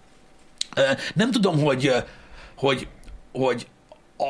[0.75, 0.81] Ö,
[1.13, 1.93] nem tudom, hogy,
[2.55, 2.87] hogy,
[3.31, 3.67] hogy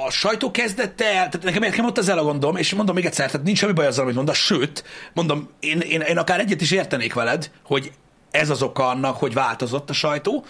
[0.05, 3.05] a sajtó kezdette el, tehát nekem, nekem ott az el a gondom, és mondom még
[3.05, 4.83] egyszer, tehát nincs semmi baj azzal, amit mondasz, sőt,
[5.13, 7.91] mondom, én, én, én akár egyet is értenék veled, hogy
[8.31, 10.45] ez az oka annak, hogy változott a sajtó,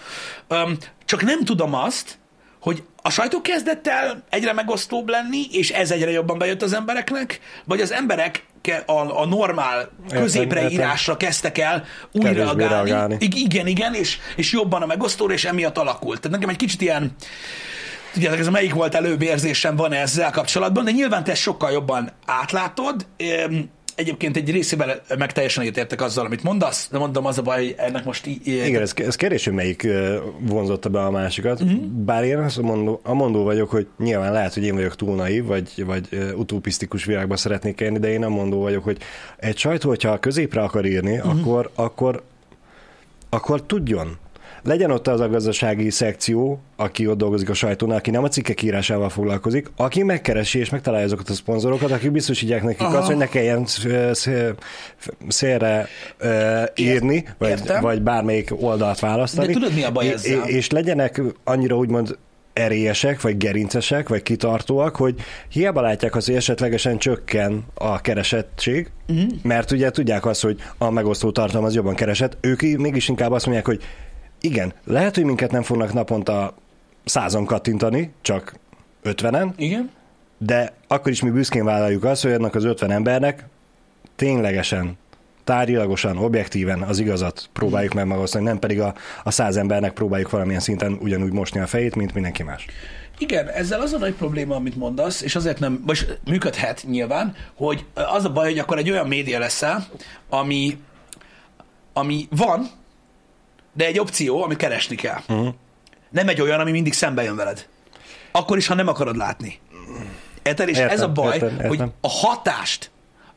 [0.48, 2.18] Öm, csak nem tudom azt,
[2.60, 7.40] hogy a sajtó kezdett el egyre megosztóbb lenni, és ez egyre jobban bejött az embereknek,
[7.64, 8.44] vagy az emberek
[8.86, 10.72] a, a normál középre értem.
[10.72, 12.90] írásra kezdtek el újra reagálni.
[12.90, 13.16] reagálni.
[13.20, 16.20] Igen, igen, és, és jobban a megosztóra, és emiatt alakult.
[16.20, 17.16] Tehát nekem egy kicsit ilyen,
[18.12, 22.10] tudjátok, ez a melyik volt előbb érzésem van ezzel kapcsolatban, de nyilván te sokkal jobban
[22.26, 23.06] átlátod.
[23.94, 27.74] Egyébként egy részében meg teljesen egyetértek azzal, amit mondasz, de mondom, az a baj, hogy
[27.78, 29.86] ennek most í- í- Igen, ez, ez kérdés, hogy melyik
[30.40, 31.60] vonzotta be a másikat.
[31.60, 31.68] Mhm.
[31.72, 31.84] Uh-huh.
[31.90, 35.44] Bár én azt mondó, a mondó vagyok, hogy nyilván lehet, hogy én vagyok túl naív,
[35.44, 38.98] vagy, vagy utopisztikus világba szeretnék élni, de én nem mondó vagyok, hogy
[39.36, 41.26] egy sajtó, hogyha középre akar írni, Mhm.
[41.26, 41.40] uh-huh.
[41.40, 42.22] akkor, akkor,
[43.28, 44.18] akkor tudjon.
[44.64, 48.62] Legyen ott az a gazdasági szekció, aki ott dolgozik a sajtónál, aki nem a cikkek
[48.62, 52.98] írásával foglalkozik, aki megkeresi és megtalálja azokat a szponzorokat, akik biztosítják nekik Aha.
[52.98, 54.54] azt, hogy ne kelljen sz- sz-
[55.28, 55.88] szélre
[56.76, 57.80] írni, vagy, Értem.
[57.80, 59.46] vagy bármelyik oldalt választani.
[59.46, 60.48] De tudod, mi a baj ezzel?
[60.48, 62.18] És legyenek annyira úgymond
[62.52, 65.14] erélyesek, vagy gerincesek, vagy kitartóak, hogy
[65.48, 69.30] hiába látják azt, hogy esetlegesen csökken a keresettség, uh-huh.
[69.42, 73.44] mert ugye tudják azt, hogy a megosztó tartalom az jobban keresett, ők mégis inkább azt
[73.44, 73.82] mondják, hogy
[74.42, 76.54] igen, lehet, hogy minket nem fognak naponta
[77.04, 78.54] százan kattintani, csak
[79.02, 79.90] ötvenen, Igen?
[80.38, 83.44] de akkor is mi büszkén vállaljuk azt, hogy annak az 50 embernek
[84.16, 84.98] ténylegesen,
[85.44, 90.60] tárgyilagosan, objektíven az igazat próbáljuk meg megosztani, nem pedig a, a száz embernek próbáljuk valamilyen
[90.60, 92.66] szinten ugyanúgy mosni a fejét, mint mindenki más.
[93.18, 97.84] Igen, ezzel az a nagy probléma, amit mondasz, és azért nem, vagy működhet nyilván, hogy
[97.94, 99.86] az a baj, hogy akkor egy olyan média leszel,
[100.28, 100.78] ami,
[101.92, 102.70] ami van,
[103.72, 105.20] de egy opció, ami keresni kell.
[105.28, 105.48] Uh-huh.
[106.10, 107.66] Nem egy olyan, ami mindig szembe jön veled.
[108.32, 109.58] Akkor is, ha nem akarod látni.
[110.42, 110.68] Érted?
[110.68, 111.68] És Értem, ez a baj, értem, értem.
[111.68, 112.90] hogy a hatást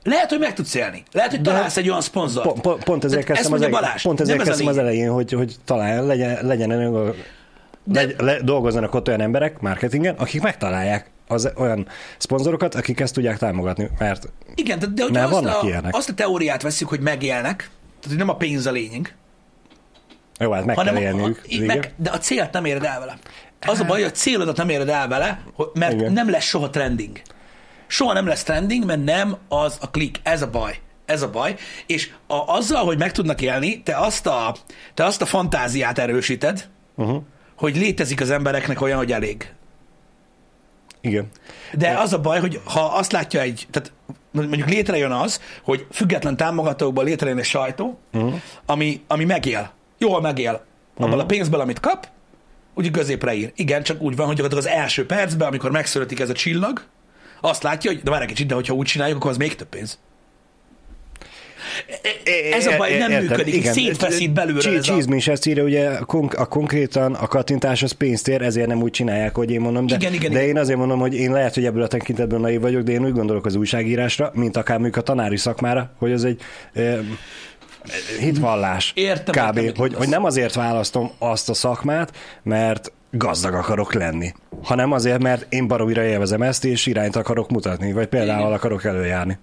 [0.03, 1.03] lehet, hogy meg tudsz élni.
[1.11, 2.45] Lehet, hogy De- találsz egy olyan szponzort.
[2.47, 5.55] Pont, pont, pont ezért kezdtem, az, Balázs, pont ezért ez kezdtem az elején, hogy, hogy
[5.65, 6.69] talán legyen, legyen
[7.83, 13.13] De- legy, le, dolgozzanak ott olyan emberek marketingen, akik megtalálják az olyan szponzorokat, akik ezt
[13.13, 15.95] tudják támogatni, mert Igen, de, de Mert azt vannak a, ilyenek.
[15.95, 17.57] azt a teóriát veszük, hogy megélnek,
[17.99, 19.15] tehát hogy nem a pénz a lényeg,
[20.39, 21.41] jó, hát meg kell hanem élniük.
[21.43, 23.17] a, meg, de a célt nem éred el vele.
[23.61, 25.41] Az a baj, hogy a célodat nem éred el vele,
[25.73, 26.13] mert Igen.
[26.13, 27.21] nem lesz soha trending.
[27.87, 30.19] soha nem lesz trending, mert nem az a klik.
[30.23, 30.79] Ez a baj.
[31.05, 31.55] Ez a baj.
[31.85, 34.55] És a, azzal, hogy meg tudnak élni, te azt a,
[34.93, 37.21] te azt a fantáziát erősíted, uh-huh.
[37.55, 39.53] hogy létezik az embereknek olyan, hogy elég.
[41.01, 41.27] Igen.
[41.73, 43.91] De az a baj, hogy ha azt látja egy, tehát
[44.31, 48.41] mondjuk létrejön az, hogy független támogatókból létrejön egy sajtó, uh-huh.
[48.65, 49.71] ami, ami megél.
[49.97, 50.65] Jól megél.
[50.95, 51.23] Abban uh-huh.
[51.23, 52.07] a pénzből, amit kap,
[52.73, 53.51] úgy középre ír.
[53.55, 56.83] Igen, csak úgy van, hogy az első percben, amikor megszületik ez a csillag,
[57.41, 59.67] azt látja, hogy de várj egy kicsit, de hogyha úgy csináljuk, akkor az még több
[59.67, 59.99] pénz.
[62.51, 63.73] Ez a baj, nem Értem, működik, igen.
[63.73, 64.79] szétfeszít belőle.
[64.79, 69.35] Cheese is ezt írja, ugye a konkrétan a kattintás az pénztér, ezért nem úgy csinálják,
[69.35, 70.49] hogy én mondom, de, igen, igen, de igen.
[70.49, 73.13] én azért mondom, hogy én lehet, hogy ebből a tekintetből naiv vagyok, de én úgy
[73.13, 76.41] gondolok az újságírásra, mint akár mondjuk a tanári szakmára, hogy az egy
[76.73, 76.97] eh,
[78.19, 78.91] hitvallás.
[78.95, 79.57] Értem, kb.
[79.57, 85.21] Értem, hogy, hogy nem azért választom azt a szakmát, mert gazdag akarok lenni, hanem azért,
[85.21, 88.53] mert én baromira élvezem ezt, és irányt akarok mutatni, vagy például Igen.
[88.53, 89.37] akarok előjárni.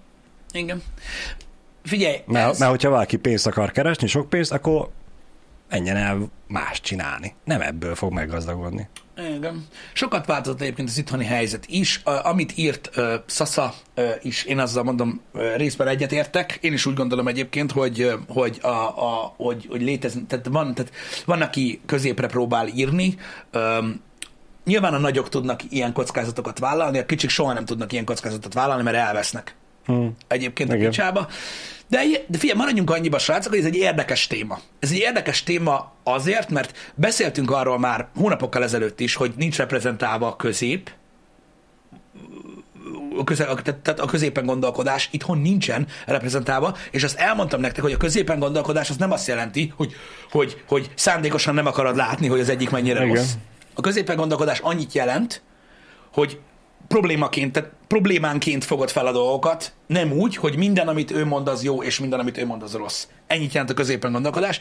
[0.52, 0.82] Igen.
[1.82, 2.58] Figyelj, mert, ez...
[2.58, 4.88] mert hogyha valaki pénzt akar keresni, sok pénzt, akkor
[5.70, 7.34] menjen el más csinálni.
[7.44, 8.88] Nem ebből fog meggazdagodni.
[9.16, 9.66] Igen.
[9.92, 12.00] Sokat változott egyébként az itthoni helyzet is.
[12.04, 16.58] Amit írt uh, Sasa uh, is, én azzal mondom, uh, részben egyetértek.
[16.60, 20.92] Én is úgy gondolom egyébként, hogy, hogy, a, a, hogy, hogy létezni, tehát van, tehát
[21.24, 23.18] van, aki középre próbál írni,
[23.54, 24.00] um,
[24.64, 28.82] Nyilván a nagyok tudnak ilyen kockázatokat vállalni, a kicsik soha nem tudnak ilyen kockázatot vállalni,
[28.82, 29.54] mert elvesznek.
[29.86, 30.16] Hmm.
[30.28, 30.84] Egyébként Igen.
[30.84, 31.28] a picsába.
[31.88, 34.60] De, de figyelj, maradjunk annyiba, srácok, hogy ez egy érdekes téma.
[34.78, 40.26] Ez egy érdekes téma azért, mert beszéltünk arról már hónapokkal ezelőtt is, hogy nincs reprezentálva
[40.26, 40.90] a közép,
[43.18, 47.92] a, köze, a, tehát a középen gondolkodás itthon nincsen reprezentálva, és azt elmondtam nektek, hogy
[47.92, 49.92] a középen gondolkodás az nem azt jelenti, hogy,
[50.30, 53.16] hogy, hogy szándékosan nem akarod látni, hogy az egyik mennyire Igen.
[53.16, 53.32] rossz.
[53.74, 55.42] A középen gondolkodás annyit jelent,
[56.12, 56.38] hogy
[56.92, 61.62] problémaként, tehát problémánként fogod fel a dolgokat, nem úgy, hogy minden, amit ő mond, az
[61.62, 63.06] jó, és minden, amit ő mond, az rossz.
[63.26, 64.60] Ennyit jelent a középen gondolkodás.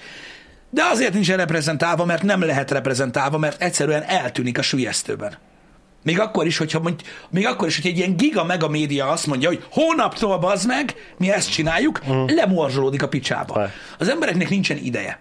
[0.70, 5.38] De azért nincs reprezentálva, mert nem lehet reprezentálva, mert egyszerűen eltűnik a sülyeztőben.
[6.04, 9.28] Még akkor is, hogyha mondj, még akkor is, hogy egy ilyen giga mega média azt
[9.28, 12.26] mondja, hogy hónaptól bazd meg, mi ezt csináljuk, mm.
[12.26, 13.70] lemorzsolódik a picsába.
[13.98, 15.20] Az embereknek nincsen ideje.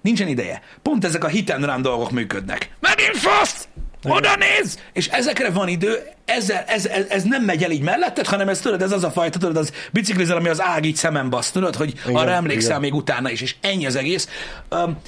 [0.00, 0.62] Nincsen ideje.
[0.82, 2.70] Pont ezek a hit and run dolgok működnek.
[2.80, 3.68] Megint fasz!
[4.04, 4.78] Oda néz!
[4.92, 8.60] És ezekre van idő, ezzel, ez, ez, ez, nem megy el így melletted, hanem ez
[8.60, 11.76] tudod, ez az a fajta, tudod, az biciklizel, ami az ág így szemem basz, tudod,
[11.76, 12.80] hogy igen, arra emlékszel igen.
[12.80, 14.28] még utána is, és ennyi az egész.
[14.70, 15.00] Um,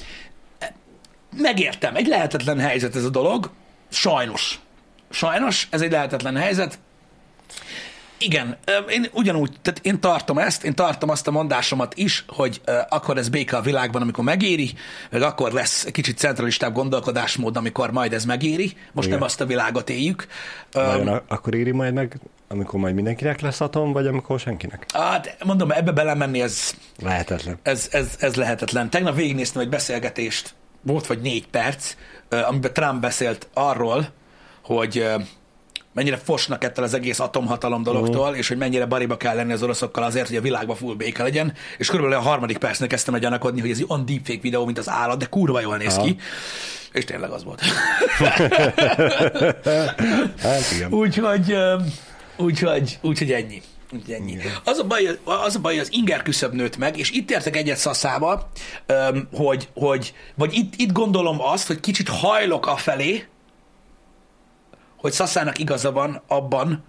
[1.37, 3.49] megértem, egy lehetetlen helyzet ez a dolog,
[3.89, 4.59] sajnos.
[5.09, 6.79] Sajnos, ez egy lehetetlen helyzet,
[8.19, 8.57] igen,
[8.89, 13.27] én ugyanúgy, tehát én tartom ezt, én tartom azt a mondásomat is, hogy akkor lesz
[13.27, 14.73] béke a világban, amikor megéri,
[15.09, 18.73] meg akkor lesz kicsit centralistább gondolkodásmód, amikor majd ez megéri.
[18.91, 19.19] Most Igen.
[19.19, 20.27] nem azt a világot éljük.
[20.71, 24.85] Vajon um, akkor éri majd meg, amikor majd mindenkinek lesz atom, vagy amikor senkinek?
[24.93, 26.73] Hát mondom, ebbe belemenni ez...
[27.03, 27.59] Lehetetlen.
[27.63, 28.89] Ez, ez, ez lehetetlen.
[28.89, 31.95] Tegnap végignéztem egy beszélgetést, volt vagy négy perc,
[32.29, 34.07] amiben Trump beszélt arról,
[34.63, 35.05] hogy
[35.97, 38.37] mennyire fosnak ettől az egész atomhatalom dologtól, uh-huh.
[38.37, 41.53] és hogy mennyire bariba kell lenni az oroszokkal azért, hogy a világban full béke legyen,
[41.77, 44.89] és körülbelül a harmadik percnek kezdtem a gyanakodni, hogy ez olyan deepfake videó, mint az
[44.89, 46.05] állat, de kurva jól néz Aha.
[46.05, 46.17] ki.
[46.93, 47.61] És tényleg az volt.
[50.43, 50.93] hát igen.
[50.93, 51.55] Úgyhogy,
[52.37, 53.61] úgyhogy, úgyhogy ennyi.
[53.93, 54.37] Úgy ennyi.
[54.63, 57.77] Az a, baj, az a baj, az inger küszöbb nőtt meg, és itt értek egyet
[57.77, 58.49] szaszával,
[59.33, 63.27] hogy, hogy, vagy itt, itt gondolom azt, hogy kicsit hajlok afelé,
[64.97, 66.83] hogy Szaszának igaza van abban,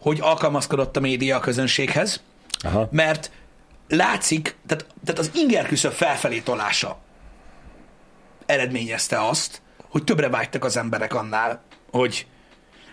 [0.00, 2.22] hogy alkalmazkodott a média a közönséghez,
[2.62, 2.88] Aha.
[2.90, 3.30] mert
[3.88, 6.98] látszik, tehát, tehát az inger küszöb felfelé tolása
[8.46, 12.26] eredményezte azt, hogy többre vágytak az emberek annál, hogy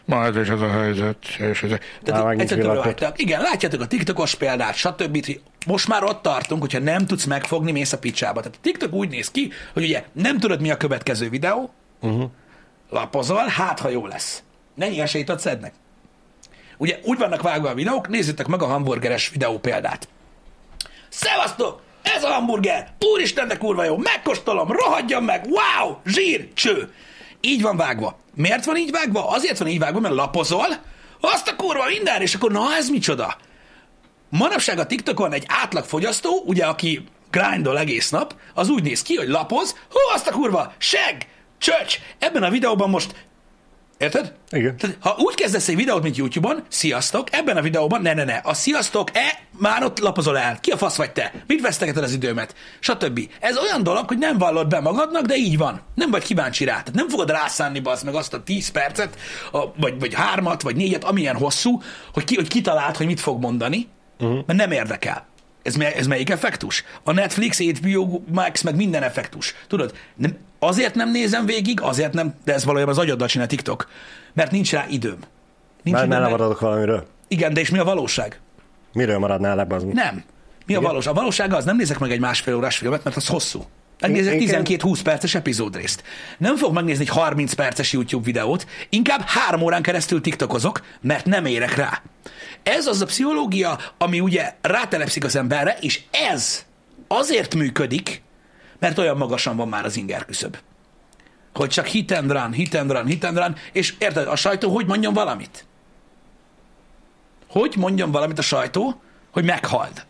[0.06, 1.26] majd is ez a helyzet.
[1.38, 1.72] És ez...
[2.04, 5.40] Tehát egyszerűen Igen, látjátok a TikTokos példát, stb.
[5.66, 8.40] Most már ott tartunk, hogyha nem tudsz megfogni, mész a picsába.
[8.42, 12.30] Tehát a TikTok úgy néz ki, hogy ugye nem tudod, mi a következő videó, uh-huh
[12.94, 14.44] lapozol, hát ha jó lesz.
[14.76, 15.74] Mennyi esélyt adsz ednek?
[16.78, 20.08] Ugye úgy vannak vágva a videók, nézzétek meg a hamburgeres videó példát.
[21.10, 21.82] Szevasztok!
[22.02, 22.94] Ez a hamburger!
[23.00, 23.98] Úristennek kurva jó!
[23.98, 24.72] Megkóstolom!
[24.72, 25.46] Rohadjam meg!
[25.46, 25.98] Wow!
[26.06, 26.54] Zsír!
[26.54, 26.94] Cső!
[27.42, 28.20] Így van vágva.
[28.36, 29.28] Miért van így vágva?
[29.28, 30.68] Azért van így vágva, mert lapozol,
[31.20, 33.38] azt a kurva minden, és akkor na ez micsoda?
[34.30, 39.28] Manapság a TikTokon egy átlagfogyasztó, ugye aki grindol egész nap, az úgy néz ki, hogy
[39.28, 41.28] lapoz, hú, azt a kurva, seg,
[41.64, 42.00] Csöcs!
[42.20, 43.28] Ebben a videóban most
[43.98, 44.34] Érted?
[44.52, 44.78] Igen.
[44.78, 48.40] Tehát, ha úgy kezdesz egy videót, mint YouTube-on, sziasztok, ebben a videóban, ne, ne, ne,
[48.44, 50.60] a sziasztok, e, már ott lapozol el.
[50.60, 51.34] Ki a fasz vagy te?
[51.48, 52.56] Mit vesztegeted az időmet?
[52.80, 53.30] Stb.
[53.40, 55.82] Ez olyan dolog, hogy nem vallod be magadnak, de így van.
[55.96, 56.72] Nem vagy kíváncsi rá.
[56.72, 59.18] Tehát nem fogod rászánni az meg azt a 10 percet,
[59.52, 61.82] a, vagy, vagy hármat, vagy négyet, amilyen hosszú,
[62.14, 63.88] hogy, ki, hogy kitalált, hogy mit fog mondani,
[64.20, 64.44] uh-huh.
[64.46, 65.26] mert nem érdekel.
[65.64, 66.84] Ez, ez melyik effektus?
[67.04, 69.56] A Netflix, HBO Max, meg minden effektus.
[69.68, 73.90] Tudod, nem, azért nem nézem végig, azért nem, de ez valójában az agyaddal csinál TikTok,
[74.34, 75.18] mert nincs rá időm.
[75.84, 77.08] Nincs Már időm, mert- valamiről.
[77.28, 78.40] Igen, de és mi a valóság?
[78.94, 79.84] Miről maradnál ebben az?
[79.84, 80.24] Nem.
[80.66, 80.82] Mi a Igen.
[80.82, 81.14] valóság?
[81.14, 83.64] A valóság az, nem nézek meg egy másfél órás filmet, mert az hosszú.
[84.00, 84.64] Megnézek Igen.
[84.66, 86.04] 12-20 perces epizódrészt.
[86.38, 91.46] Nem fog megnézni egy 30 perces YouTube videót, inkább három órán keresztül tiktokozok, mert nem
[91.46, 92.02] érek rá.
[92.64, 96.66] Ez az a pszichológia, ami ugye rátelepszik az emberre, és ez
[97.08, 98.22] azért működik,
[98.84, 100.58] mert olyan magasan van már az inger küszöb.
[101.54, 104.72] Hogy csak hit and run, hit and run, hit and run, és érted, a sajtó
[104.72, 105.66] hogy mondjon valamit?
[107.50, 110.06] Hogy mondjon valamit a sajtó, hogy meghald?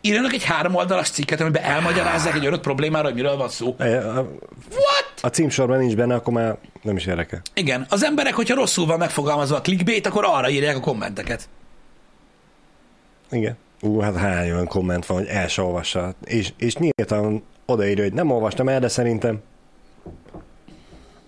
[0.00, 3.76] Írjanak egy három oldalas cikket, amiben elmagyarázzák egy adott problémára, hogy miről van szó.
[3.78, 5.12] What?
[5.20, 7.42] a címsorban nincs benne, akkor már nem is érdekel.
[7.54, 11.48] Igen, az emberek, hogyha rosszul van megfogalmazva a clickbait, akkor arra írják a kommenteket.
[13.30, 13.56] Igen.
[13.84, 16.14] Ú, hát hány olyan komment van, hogy el se olvassa.
[16.24, 19.40] És, és nyíltan odaírja, hogy nem olvastam el, de szerintem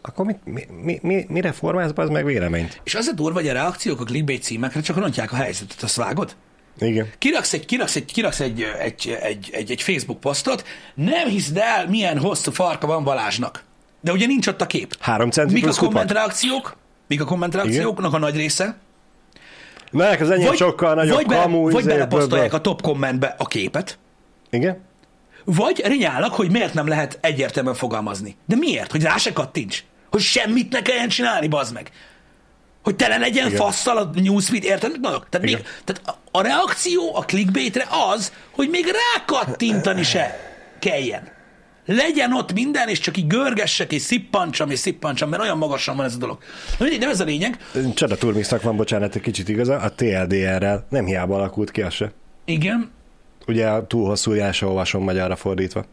[0.03, 2.81] akkor mi, mi, mi, mi, mire formálsz be az meg véleményt?
[2.85, 5.97] És az a durva, hogy a reakciók a clickbait címekre csak rontják a helyzetet, azt
[5.97, 6.37] vágod?
[6.79, 7.11] Igen.
[7.19, 10.65] Kiraksz egy, kiraksz egy, kiraksz egy, egy, egy, egy, egy Facebook posztot,
[10.95, 13.65] nem hiszed el, milyen hosszú farka van Balázsnak.
[14.01, 14.97] De ugye nincs ott a kép.
[15.01, 15.93] Három centi Mik a plusz kupak?
[15.93, 16.77] kommentreakciók?
[17.07, 18.77] Mik a kommentreakcióknak a nagy része?
[19.95, 23.35] Na, az enyém sokkal nagyobb vagy, be, kamu, vagy izé, beleposztolják bla, a top kommentbe
[23.39, 23.99] a képet.
[24.51, 24.83] Igen?
[25.45, 28.37] vagy rinyálnak, hogy miért nem lehet egyértelműen fogalmazni.
[28.47, 28.91] De miért?
[28.91, 29.85] Hogy rá se kattints.
[30.11, 31.91] Hogy semmit ne kelljen csinálni, bazd meg.
[32.83, 33.59] Hogy tele legyen Igen.
[33.59, 35.01] fasszal a newsfeed, érted?
[35.01, 35.61] Na, tehát, Igen.
[35.61, 40.39] még, tehát a, a reakció a clickbaitre az, hogy még rákattintani se
[40.79, 41.33] kelljen.
[41.87, 46.07] Legyen ott minden, és csak így görgessek, és szippancsam, és szippancsam, mert olyan magasan van
[46.07, 46.39] ez a dolog.
[46.79, 47.59] Na mindegy, nem ez a lényeg.
[47.95, 52.13] Csada Turmixnak van, bocsánat, egy kicsit igaza, a TLDR-rel nem hiába alakult ki az se.
[52.45, 52.91] Igen,
[53.47, 55.85] Ugye túl hosszú se olvasom magyarra fordítva.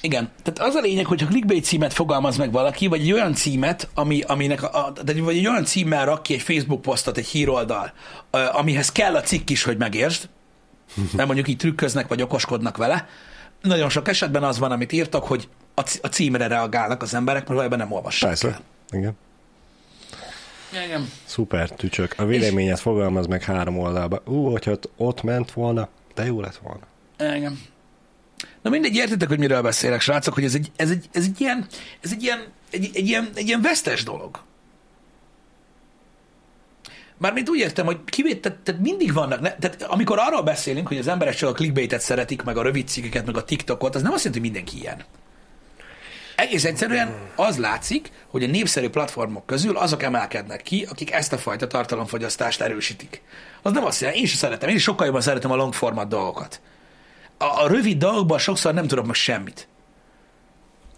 [0.00, 0.30] Igen.
[0.42, 3.88] Tehát az a lényeg, hogy ha clickbait címet fogalmaz meg valaki, vagy egy olyan címet,
[3.94, 7.92] ami, aminek a, a, vagy egy olyan címmel rak ki egy Facebook posztot, egy híroldal,
[8.52, 10.28] amihez kell a cikk is, hogy megértsd,
[11.12, 13.08] mert mondjuk így trükköznek, vagy okoskodnak vele.
[13.62, 17.40] Nagyon sok esetben az van, amit írtak, hogy a, c- a címre reagálnak az emberek,
[17.40, 18.48] mert valójában nem olvassák Persze.
[18.48, 18.60] el.
[18.90, 19.12] Igen.
[20.86, 21.10] Igen.
[21.24, 22.14] Szuper, tücsök.
[22.16, 24.22] A véleményet fogalmaz meg három oldalba.
[24.26, 26.86] Ú, hogyha ott, ott ment volna, de jó lett volna.
[27.36, 27.60] Igen.
[28.62, 31.66] Na mindegy, értitek, hogy miről beszélek, srácok, hogy ez egy, ez egy, ez egy ilyen,
[32.00, 34.38] ez egy ilyen, egy, egy, ilyen, egy ilyen vesztes dolog.
[37.18, 40.98] Mármint úgy értem, hogy kivét, tehát, tehát mindig vannak, ne, tehát amikor arról beszélünk, hogy
[40.98, 44.12] az emberek csak a clickbaitet szeretik, meg a rövid cikkeket, meg a TikTokot, az nem
[44.12, 45.04] azt jelenti, hogy mindenki ilyen.
[46.36, 51.38] Egész egyszerűen az látszik, hogy a népszerű platformok közül azok emelkednek ki, akik ezt a
[51.38, 53.22] fajta tartalomfogyasztást erősítik.
[53.62, 56.08] Az nem azt jelenti, én is szeretem, én is sokkal jobban szeretem a long format
[56.08, 56.60] dolgokat.
[57.38, 59.68] A, a rövid dolgokban sokszor nem tudok meg semmit.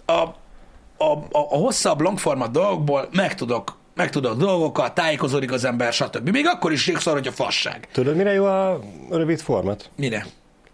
[0.04, 0.34] A, a,
[0.98, 6.28] a, a hosszabb long format dolgokból megtudok, megtudok dolgokat, tájékozódik az ember, stb.
[6.28, 7.88] Még akkor is sokszor, hogy a fasság.
[7.92, 8.80] Tudod, mire jó a
[9.10, 9.90] rövid format?
[9.96, 10.26] Mire?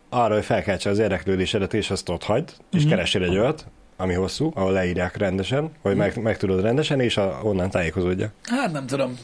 [0.08, 2.88] Arra, hogy felkeltse az érdeklődésedet, és azt ott hagyd, és mm-hmm.
[2.88, 7.40] keresél egy olyat, ami hosszú, ahol leírják rendesen, vagy meg, meg tudod rendesen, és a,
[7.42, 8.32] onnan tájékozódja.
[8.42, 9.18] Hát nem tudom.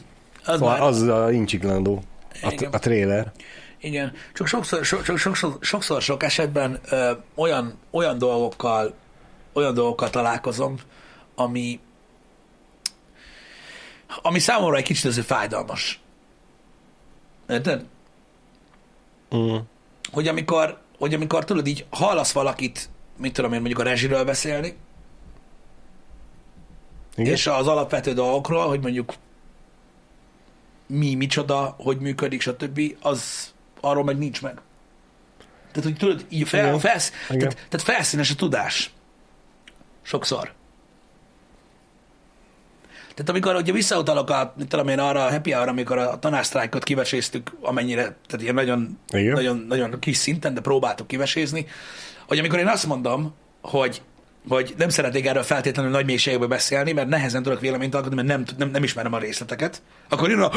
[0.45, 2.03] Az Szóval már, az a incsiklandó,
[2.41, 3.31] a, a trailer.
[3.79, 8.93] Igen, csak sokszor, so, so, sokszor, sokszor sok esetben ö, olyan, olyan dolgokkal
[9.53, 10.75] olyan dolgokkal találkozom,
[11.35, 11.79] ami
[14.21, 15.99] ami számomra egy kicsit azért fájdalmas.
[17.49, 17.85] Érted?
[19.35, 19.57] Mm.
[20.11, 24.77] Hogy amikor, hogy amikor tudod így hallasz valakit, mit tudom én, mondjuk a rezsiről beszélni,
[27.15, 27.31] Igen?
[27.31, 29.13] és az alapvető dolgokról, hogy mondjuk
[30.87, 34.61] mi, micsoda, hogy működik, stb., az arról meg nincs meg.
[35.71, 37.39] Tehát, hogy tudod, így fel, felsz, Igen.
[37.39, 38.93] tehát, tehát felszínes a tudás.
[40.01, 40.53] Sokszor.
[43.13, 47.51] Tehát amikor ugye visszautalok a, tudom én, arra a happy hour, amikor a tanársztrájkot kiveséztük,
[47.61, 49.33] amennyire, tehát ilyen nagyon, Igen.
[49.33, 51.65] nagyon, nagyon kis szinten, de próbáltuk kivesézni,
[52.27, 54.01] hogy amikor én azt mondom, hogy
[54.49, 58.43] hogy nem szeretnék erről feltétlenül nagy mélységbe beszélni, mert nehezen tudok véleményt alkotni, mert nem,
[58.57, 59.81] nem, nem ismerem a részleteket.
[60.09, 60.51] Akkor jön a,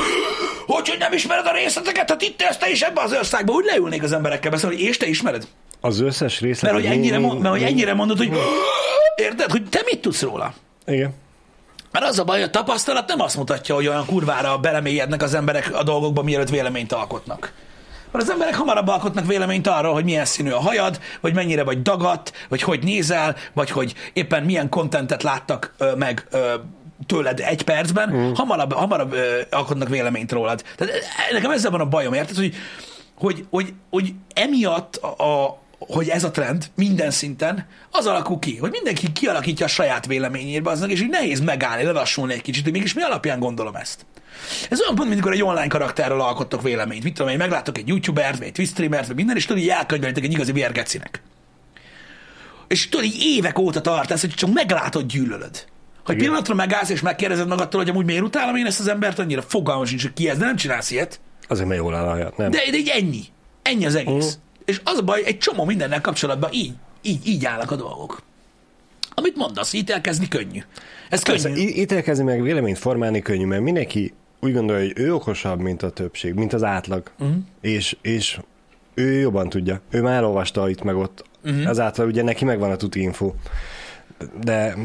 [0.66, 3.64] hogy, hogy nem ismered a részleteket, hát itt élsz te is ebbe az országban, úgy
[3.64, 5.46] leülnék az emberekkel beszélni, hogy és te ismered?
[5.80, 6.72] Az összes részlet...
[6.72, 8.30] Mert hogy ennyire, mond, mert hogy ennyire mondod, hogy
[9.16, 10.54] érted, hogy te mit tudsz róla?
[10.86, 11.14] Igen.
[11.94, 15.74] Mert az a baj, a tapasztalat nem azt mutatja, hogy olyan kurvára belemélyednek az emberek
[15.74, 17.52] a dolgokba, mielőtt véleményt alkotnak.
[18.12, 21.82] Mert az emberek hamarabb alkotnak véleményt arról, hogy milyen színű a hajad, vagy mennyire vagy
[21.82, 26.54] dagat, vagy hogy nézel, vagy hogy éppen milyen kontentet láttak ö, meg ö,
[27.06, 28.32] tőled egy percben, mm.
[28.32, 30.62] hamarabb, hamarabb ö, alkotnak véleményt rólad.
[30.76, 30.94] Tehát
[31.32, 32.54] nekem ezzel van a bajom, érted, hogy,
[33.18, 38.70] hogy, hogy, hogy emiatt a hogy ez a trend minden szinten, az alakul ki, hogy
[38.70, 42.94] mindenki kialakítja a saját véleményét, aznak, és így nehéz megállni, lelassulni egy kicsit, hogy mégis
[42.94, 44.06] mi alapján gondolom ezt.
[44.70, 47.04] Ez olyan pont, mint amikor egy online karakterről alkottok véleményt.
[47.04, 49.68] Mit tudom én, meglátok egy youtubert, vagy egy twitch streamert, vagy minden, és tudod, így
[49.68, 51.22] elkönyvelitek egy igazi vérgecinek.
[52.68, 55.64] És tudod, így évek óta tart ez, hogy csak meglátod, gyűlölöd.
[56.04, 56.26] Hogy Igen.
[56.26, 59.84] pillanatra megállsz, és megkérdezed magadtól, hogy amúgy miért utálom én ezt az embert, annyira fogalmam
[59.84, 61.20] sincs, hogy ki ez, de nem csinálsz ilyet.
[61.48, 62.50] Azért mert jól áll nem?
[62.50, 63.22] De, de így ennyi.
[63.62, 64.24] Ennyi az egész.
[64.24, 64.42] Mhm.
[64.64, 66.72] És az a baj, egy csomó mindennel kapcsolatban így,
[67.02, 68.22] így, így állnak a dolgok.
[69.14, 70.60] Amit mondasz, ítélkezni könnyű.
[71.10, 71.66] Ez Persze, könnyű.
[71.66, 76.34] ítélkezni meg véleményt formálni könnyű, mert mindenki úgy gondolja, hogy ő okosabb, mint a többség,
[76.34, 77.10] mint az átlag.
[77.18, 77.36] Uh-huh.
[77.60, 78.38] És, és
[78.94, 79.80] ő jobban tudja.
[79.90, 81.24] Ő már elolvasta itt meg ott.
[81.44, 81.68] Uh-huh.
[81.68, 83.32] Azáltal ugye neki megvan a tuti info.
[84.44, 84.76] De,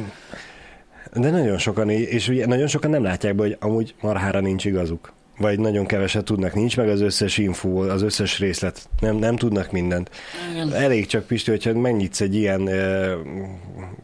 [1.13, 5.13] de nagyon sokan, és ugye nagyon sokan nem látják be, hogy amúgy marhára nincs igazuk.
[5.39, 9.71] Vagy nagyon keveset tudnak, nincs meg az összes info, az összes részlet, nem, nem tudnak
[9.71, 10.10] mindent.
[10.52, 10.73] Igen.
[10.73, 13.12] Elég csak, Pisti, hogyha megnyitsz egy ilyen uh,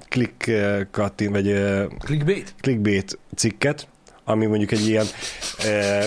[0.10, 2.56] klik uh, kattin, vagy uh, Clickbait?
[2.62, 3.88] clickbait cikket,
[4.24, 5.06] ami mondjuk egy ilyen
[5.60, 6.06] uh,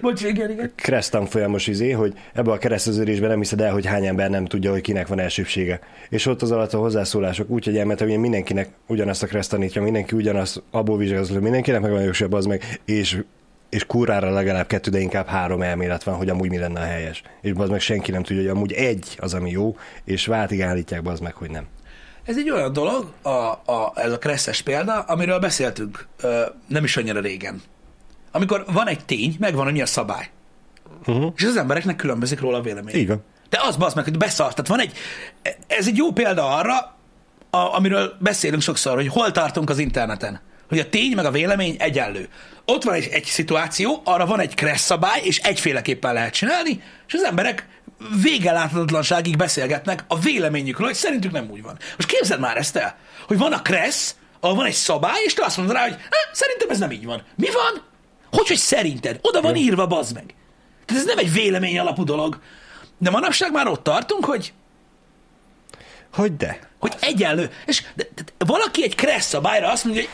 [0.00, 0.72] Bocs, igen, igen.
[0.74, 4.70] keresztán folyamos izé, hogy ebbe a kereszteződésben nem hiszed el, hogy hány ember nem tudja,
[4.70, 5.80] hogy kinek van elsőbsége.
[6.08, 9.82] És ott az alatt a hozzászólások úgy, hogy elmentem, hogy mindenkinek ugyanazt a kereszt tanítja,
[9.82, 13.22] mindenki ugyanazt abból vizsgálózó, mindenkinek meg van jobb az meg, és
[13.72, 17.22] és kurrára legalább kettő, de inkább három elmélet van, hogy amúgy mi lenne a helyes.
[17.40, 21.06] És az meg senki nem tudja, hogy amúgy egy az, ami jó, és váltig állítják
[21.06, 21.66] az meg, hogy nem.
[22.24, 26.96] Ez egy olyan dolog, a, a, ez a kresszes példa, amiről beszéltünk ö, nem is
[26.96, 27.62] annyira régen.
[28.32, 30.30] Amikor van egy tény, megvan, hogy mi a szabály.
[31.06, 31.32] Uh-huh.
[31.36, 32.94] És az embereknek különbözik róla a vélemény.
[32.94, 33.24] Így van.
[33.48, 34.54] De az bazd meg, hogy beszart.
[34.54, 34.92] Tehát van egy,
[35.66, 36.76] ez egy jó példa arra,
[37.50, 40.40] a, amiről beszélünk sokszor, hogy hol tartunk az interneten.
[40.68, 42.28] Hogy a tény meg a vélemény egyenlő.
[42.64, 47.14] Ott van egy, egy szituáció, arra van egy kressz szabály, és egyféleképpen lehet csinálni, és
[47.14, 47.66] az emberek
[48.22, 51.78] vége láthatatlanságig beszélgetnek a véleményükről, hogy szerintük nem úgy van.
[51.96, 52.96] Most képzeld már ezt el,
[53.26, 55.96] hogy van a kressz, ahol van egy szabály, és te azt mondod rá, hogy
[56.32, 57.22] szerintem ez nem így van.
[57.36, 57.84] Mi van?
[58.30, 59.18] Hogy, hogy szerinted?
[59.20, 60.34] Oda van írva, bazd meg.
[60.86, 62.40] Tehát ez nem egy vélemény alapú dolog.
[62.98, 64.52] De manapság már ott tartunk, hogy,
[66.12, 66.58] Hogy de?
[66.78, 67.50] hogy egyenlő.
[67.66, 70.10] És de, de, valaki egy kressz szabályra azt mondja, hogy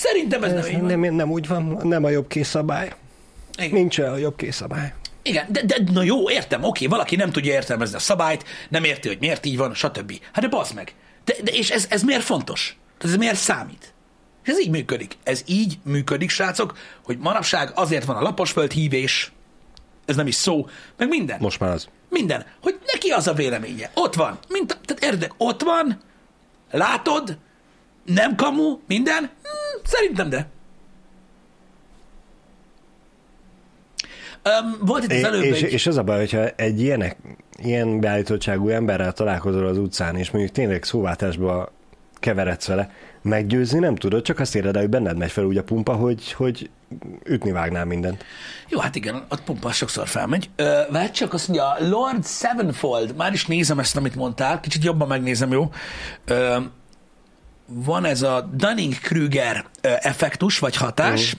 [0.00, 1.00] szerintem ez, Ez nem így van.
[1.00, 2.92] nem, nem úgy van, nem a jobb készszabály.
[3.58, 3.70] Igen.
[3.70, 4.92] Nincs olyan jobb készszabály.
[5.22, 9.08] Igen, de, de na jó, értem, oké, valaki nem tudja értelmezni a szabályt, nem érti,
[9.08, 10.12] hogy miért így van, stb.
[10.32, 10.94] Hát de bazd meg.
[11.24, 12.78] De, de és ez, ez miért fontos?
[13.00, 13.94] Ez miért számít?
[14.44, 15.16] És ez így működik.
[15.22, 19.32] Ez így működik, srácok, hogy manapság azért van a laposföld hívés,
[20.06, 21.38] ez nem is szó, meg minden.
[21.40, 21.88] Most már az.
[22.08, 22.46] Minden.
[22.62, 23.90] Hogy neki az a véleménye.
[23.94, 24.38] Ott van.
[24.48, 26.00] Mint, tehát érdek, ott van,
[26.70, 27.38] látod,
[28.14, 29.18] nem kamu, minden.
[29.18, 30.46] Hmm, szerintem de.
[34.44, 35.72] Um, volt itt az előbb és, egy...
[35.72, 37.16] és az a baj, hogyha egy ilyenek,
[37.62, 41.72] ilyen beállítottságú emberrel találkozol az utcán, és mondjuk tényleg szóváltásba
[42.14, 42.90] keveredsz vele,
[43.22, 46.32] meggyőzni nem tudod, csak azt éred el, hogy benned megy fel úgy a pumpa, hogy,
[46.32, 46.70] hogy
[47.24, 48.24] ütni vágnál mindent.
[48.68, 50.50] Jó, hát igen, a pumpa sokszor felmegy.
[50.56, 55.08] Ö, Várj csak, azt mondja, Lord Sevenfold, már is nézem ezt, amit mondtál, kicsit jobban
[55.08, 55.70] megnézem, jó?
[56.24, 56.56] Ö,
[57.72, 61.36] van ez a Dunning-Kruger effektus, vagy hatás.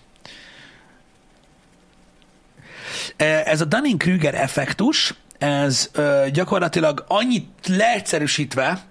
[3.18, 8.82] Ö, Ez a Dunning-Kruger effektus, ez ö, gyakorlatilag annyit leegyszerűsítve,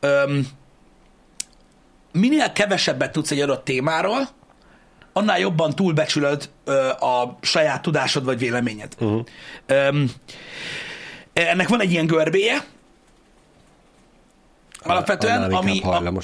[0.00, 0.38] ö,
[2.12, 4.28] minél kevesebbet tudsz egy adott témáról,
[5.12, 8.92] annál jobban túlbecsülöd ö, a saját tudásod vagy véleményed.
[8.98, 9.24] Uh-huh.
[11.32, 12.64] Ennek van egy ilyen görbéje,
[14.82, 15.80] alapvetően, ami,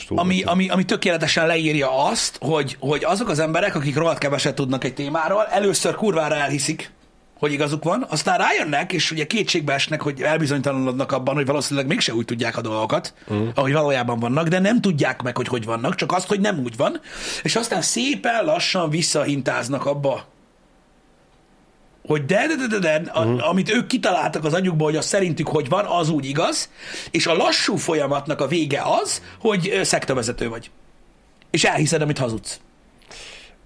[0.09, 4.85] ami, ami, ami, tökéletesen leírja azt, hogy, hogy azok az emberek, akik rohadt keveset tudnak
[4.85, 6.95] egy témáról, először kurvára elhiszik,
[7.39, 12.15] hogy igazuk van, aztán rájönnek, és ugye kétségbe esnek, hogy elbizonytalanodnak abban, hogy valószínűleg mégse
[12.15, 13.37] úgy tudják a dolgokat, uh.
[13.55, 16.77] ahogy valójában vannak, de nem tudják meg, hogy hogy vannak, csak azt, hogy nem úgy
[16.77, 17.01] van,
[17.43, 20.25] és aztán szépen lassan visszahintáznak abba,
[22.07, 23.49] hogy de, de, de, de, de a, uh.
[23.49, 26.71] amit ők kitaláltak az agyukból, hogy az szerintük hogy van, az úgy igaz,
[27.11, 30.71] és a lassú folyamatnak a vége az, hogy szektavezető vagy.
[31.51, 32.61] És elhiszed, amit hazudsz.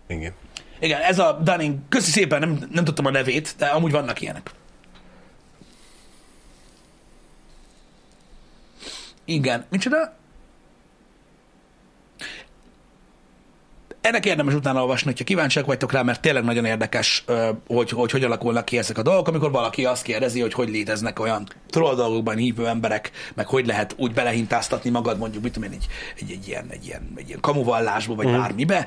[0.08, 0.32] Igen.
[0.80, 4.50] Igen, ez a Dunning, köszi szépen, nem, nem tudtam a nevét, de amúgy vannak ilyenek.
[9.24, 10.18] Igen, micsoda?
[14.00, 17.24] Ennek érdemes utána olvasni, hogyha kíváncsiak vagytok rá, mert tényleg nagyon érdekes,
[17.66, 21.20] hogy, hogy hogy alakulnak ki ezek a dolgok, amikor valaki azt kérdezi, hogy hogy léteznek
[21.20, 25.78] olyan troll dolgokban hívő emberek, meg hogy lehet úgy belehintáztatni magad mondjuk, mit tudom én,
[25.78, 25.86] egy,
[26.20, 28.32] egy, egy, ilyen, egy, ilyen, egy ilyen kamuvallásba, vagy mm.
[28.32, 28.86] bármibe.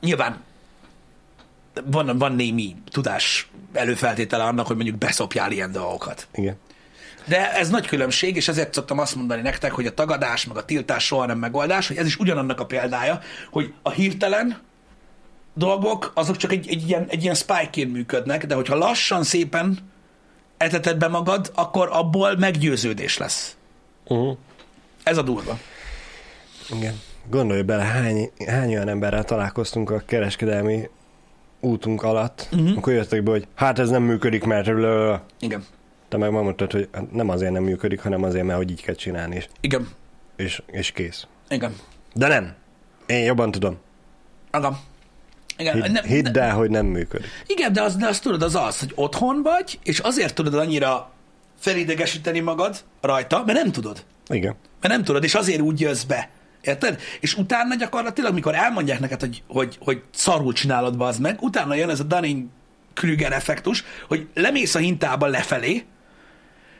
[0.00, 0.40] Nyilván
[1.84, 6.26] van, van némi tudás előfeltétele annak, hogy mondjuk beszopjál ilyen dolgokat.
[6.34, 6.56] Igen.
[7.28, 10.64] De ez nagy különbség, és ezért szoktam azt mondani nektek, hogy a tagadás, meg a
[10.64, 13.20] tiltás soha nem megoldás, hogy ez is ugyanannak a példája,
[13.50, 14.60] hogy a hirtelen
[15.54, 19.78] dolgok, azok csak egy, egy ilyen, egy ilyen spike működnek, de hogyha lassan, szépen
[20.56, 23.56] eteted be magad, akkor abból meggyőződés lesz.
[24.04, 24.36] Uh-huh.
[25.02, 25.58] Ez a durva.
[26.70, 27.00] Igen.
[27.30, 30.88] Gondolj bele, hány, hány olyan emberrel találkoztunk a kereskedelmi
[31.60, 32.76] útunk alatt, uh-huh.
[32.76, 34.70] akkor jöttek be, hogy hát ez nem működik, mert
[35.40, 35.64] Igen.
[36.08, 38.94] Te meg mondtad, hogy hát nem azért nem működik, hanem azért, mert hogy így kell
[38.94, 39.88] csinálni, és, Igen.
[40.36, 41.26] és, és kész.
[41.48, 41.76] Igen.
[42.14, 42.54] De nem.
[43.06, 43.78] Én jobban tudom.
[44.52, 44.76] Igen.
[45.56, 47.26] Igen, Hidd, nem- hidd el, hogy nem működik.
[47.46, 51.10] Igen, de az, de az tudod, az az, hogy otthon vagy, és azért tudod annyira
[51.58, 54.04] felidegesíteni magad rajta, mert nem tudod.
[54.28, 54.54] Igen.
[54.80, 56.28] Mert nem tudod, és azért úgy jössz be.
[56.60, 57.00] Érted?
[57.20, 61.74] És utána gyakorlatilag, mikor elmondják neked, hogy, hogy, hogy szarul csinálod be az meg, utána
[61.74, 65.84] jön ez a Dunning-Krüger effektus, hogy lemész a hintába lefelé,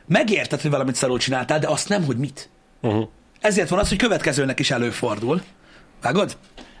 [0.09, 2.49] megérted, hogy valamit szarul csináltál, de azt nem, hogy mit.
[2.81, 3.07] Uh-huh.
[3.39, 5.41] Ezért van az, hogy következőnek is előfordul.
[6.01, 6.37] Vágod?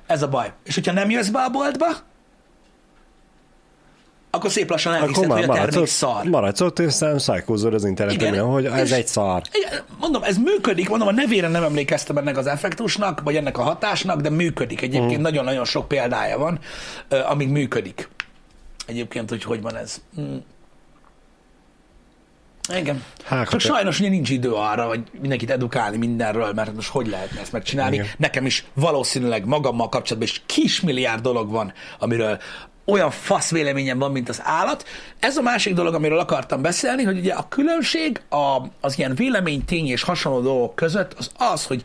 [0.07, 0.51] Ez a baj.
[0.63, 1.85] És hogyha nem jössz be a boltba,
[4.31, 6.23] akkor szép lassan elhiszed, hogy a termék ott, szar.
[6.23, 8.45] maradsz ott, és aztán szájkózod az interneten, Igen.
[8.45, 9.41] hogy ez egy szar.
[9.51, 13.61] Igen, Mondom, ez működik, mondom, a nevére nem emlékeztem ennek az effektusnak, vagy ennek a
[13.61, 14.81] hatásnak, de működik.
[14.81, 15.21] Egyébként Mhm.
[15.21, 16.59] nagyon-nagyon sok példája van,
[17.29, 18.09] amíg működik.
[18.85, 20.01] Egyébként, hogy hogy van ez.
[20.19, 20.35] Mm.
[22.77, 23.03] Igen.
[23.25, 27.07] Hát, Csak hogy- sajnos ugye nincs idő arra, hogy mindenkit edukálni mindenről, mert most hogy
[27.07, 27.95] lehetne ezt megcsinálni.
[27.95, 28.07] Igen.
[28.17, 32.39] Nekem is valószínűleg magammal kapcsolatban is kismilliárd dolog van, amiről
[32.85, 34.85] olyan fasz véleményem van, mint az állat.
[35.19, 39.65] Ez a másik dolog, amiről akartam beszélni, hogy ugye a különbség a, az ilyen vélemény,
[39.65, 41.83] tény és hasonló dolgok között az az, hogy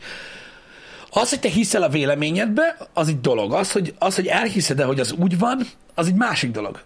[1.11, 3.53] az, hogy te hiszel a véleményedbe, az egy dolog.
[3.53, 5.61] Az, hogy, az, hogy elhiszed hogy az úgy van,
[5.93, 6.81] az egy másik dolog.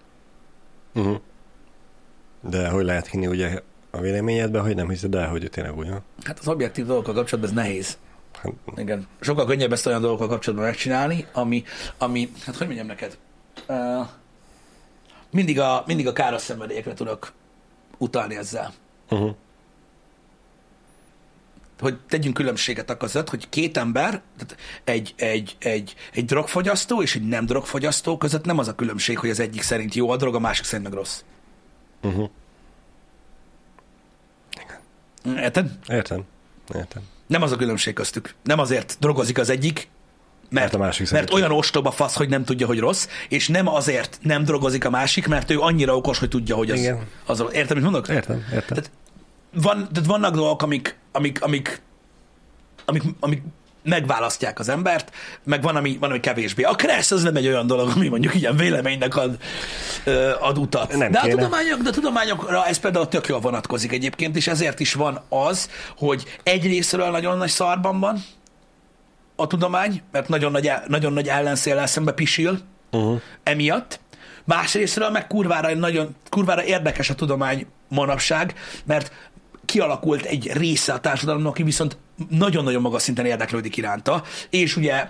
[2.41, 3.59] De hogy lehet hinni ugye
[3.91, 6.03] a véleményedben, hogy nem hiszed el, hogy tényleg úgy van?
[6.23, 7.97] Hát az objektív dolgokkal kapcsolatban ez nehéz.
[8.41, 9.07] Hát, Igen.
[9.19, 11.63] Sokkal könnyebb ezt olyan dolgokkal kapcsolatban megcsinálni, ami,
[11.97, 13.17] ami hát hogy mondjam neked,
[13.67, 14.07] uh,
[15.31, 17.31] mindig, a, mindig a káros szenvedélyekre tudok
[17.97, 18.73] utalni ezzel.
[19.09, 19.35] uh-huh.
[21.79, 27.15] Hogy tegyünk különbséget a között, hogy két ember, tehát egy, egy, egy, egy drogfogyasztó és
[27.15, 30.35] egy nem drogfogyasztó között nem az a különbség, hogy az egyik szerint jó a drog,
[30.35, 31.23] a másik szerint meg rossz.
[32.01, 32.29] Uh-huh.
[35.25, 35.71] Érted?
[35.87, 36.23] Értem.
[36.75, 37.01] Értem.
[37.27, 38.33] Nem az a különbség köztük.
[38.43, 39.89] Nem azért drogozik az egyik,
[40.49, 43.67] mert, Mert a másik mert olyan ostoba fasz, hogy nem tudja, hogy rossz, és nem
[43.67, 47.07] azért nem drogozik a másik, mert ő annyira okos, hogy tudja, hogy az, Igen.
[47.25, 47.43] az.
[47.51, 48.07] Érted, mit mondok?
[48.07, 48.77] Értem, értem.
[48.77, 48.91] Tehát,
[49.53, 51.81] van, tehát vannak dolgok, amik, amik, amik,
[52.85, 53.41] amik, amik
[53.83, 55.11] megválasztják az embert,
[55.43, 56.63] meg van, ami, van, ami kevésbé.
[56.63, 59.37] A kressz az nem egy olyan dolog, ami mondjuk ilyen véleménynek ad,
[60.39, 60.97] ad utat.
[60.97, 64.79] Nem de, a tudományok, de a tudományokra ez például tök jól vonatkozik egyébként, és ezért
[64.79, 68.23] is van az, hogy egy részről nagyon nagy szarban van
[69.35, 72.59] a tudomány, mert nagyon nagy, el- nagyon nagy ellenszéllel szembe pisil,
[72.91, 73.21] Uh-huh.
[73.43, 73.99] emiatt.
[74.43, 78.53] Másrésztről meg kurvára, nagyon, kurvára érdekes a tudomány manapság,
[78.85, 79.11] mert
[79.65, 81.97] kialakult egy része a társadalomnak, aki viszont
[82.29, 85.07] nagyon-nagyon magas szinten érdeklődik iránta, és ugye,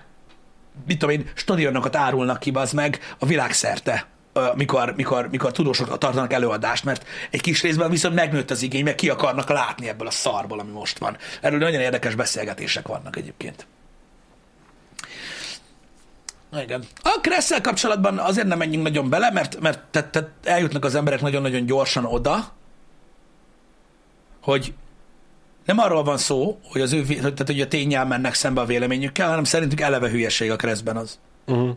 [0.87, 4.07] mit tudom én, stadionokat árulnak ki, az meg a világszerte
[4.55, 8.95] mikor, mikor, mikor tudósok tartanak előadást, mert egy kis részben viszont megnőtt az igény, meg
[8.95, 11.17] ki akarnak látni ebből a szarból, ami most van.
[11.41, 13.67] Erről nagyon érdekes beszélgetések vannak egyébként.
[16.61, 16.83] Igen.
[17.01, 21.21] A Kresszel kapcsolatban azért nem menjünk nagyon bele, mert, mert te, te eljutnak az emberek
[21.21, 22.53] nagyon-nagyon gyorsan oda,
[24.41, 24.73] hogy
[25.69, 29.27] nem arról van szó, hogy, az ő, tehát, hogy a tényel mennek szembe a véleményükkel,
[29.27, 31.19] hanem szerintük eleve hülyeség a Kresszben az.
[31.47, 31.75] Uh-huh.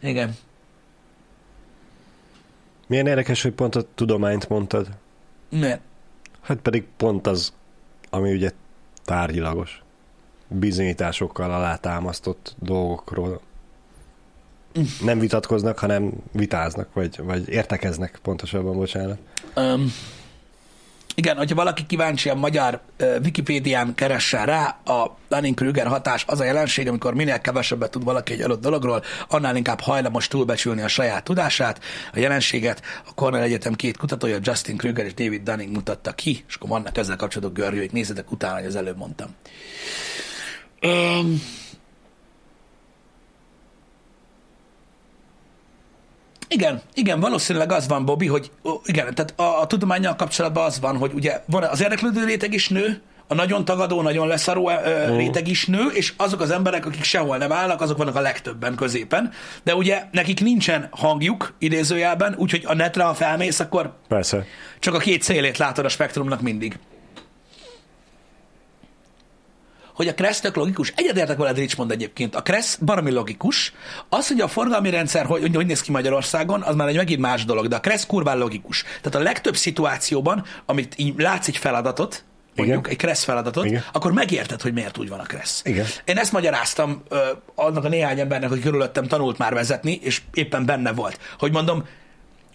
[0.00, 0.36] Igen.
[2.86, 4.88] Milyen érdekes, hogy pont a tudományt mondtad.
[5.50, 5.80] Miért?
[6.40, 7.52] Hát pedig pont az,
[8.10, 8.50] ami ugye
[9.04, 9.82] tárgyilagos.
[10.48, 13.40] Bizonyításokkal alátámasztott dolgokról
[15.02, 19.18] nem vitatkoznak, hanem vitáznak, vagy, vagy értekeznek pontosabban, bocsánat.
[19.56, 19.92] Um,
[21.14, 26.44] igen, hogyha valaki kíváncsi a magyar uh, Wikipédián keressen rá, a Dunning-Kruger hatás az a
[26.44, 31.24] jelenség, amikor minél kevesebbet tud valaki egy adott dologról, annál inkább hajlamos túlbecsülni a saját
[31.24, 31.80] tudását.
[32.12, 36.54] A jelenséget a Cornell Egyetem két kutatója, Justin Kruger és David Dunning mutatta ki, és
[36.54, 39.28] akkor vannak ezzel kapcsolatos görgőik, nézzetek utána, hogy az előbb mondtam.
[40.82, 41.42] Um,
[46.52, 48.50] Igen, igen, valószínűleg az van, Bobby, hogy
[48.84, 52.68] igen, tehát a, a tudományjal kapcsolatban az van, hogy ugye van az érdeklődő réteg is
[52.68, 57.04] nő, a nagyon tagadó, nagyon leszaró ö, réteg is nő, és azok az emberek, akik
[57.04, 59.32] sehol nem állnak, azok vannak a legtöbben középen.
[59.62, 64.46] De ugye nekik nincsen hangjuk idézőjelben, úgyhogy a netre, ha felmész, akkor Persze.
[64.78, 66.78] csak a két szélét látod a spektrumnak mindig.
[69.94, 70.92] Hogy a Kressz tök logikus.
[70.96, 72.34] Egyetértek veled, Richmond egyébként.
[72.34, 73.72] A Kressz baromi logikus.
[74.08, 77.20] Az, hogy a forgalmi rendszer hogy, hogy, hogy néz ki Magyarországon, az már egy megint
[77.20, 78.82] más dolog, de a Kressz kurván logikus.
[78.82, 82.24] Tehát a legtöbb szituációban, amit így látsz egy feladatot,
[82.56, 82.90] mondjuk Igen.
[82.90, 83.84] egy Kressz feladatot, Igen.
[83.92, 85.60] akkor megérted, hogy miért úgy van a Kressz.
[85.64, 85.86] Igen.
[86.04, 87.18] Én ezt magyaráztam ö,
[87.54, 91.18] annak a néhány embernek, aki körülöttem tanult már vezetni, és éppen benne volt.
[91.38, 91.84] Hogy mondom,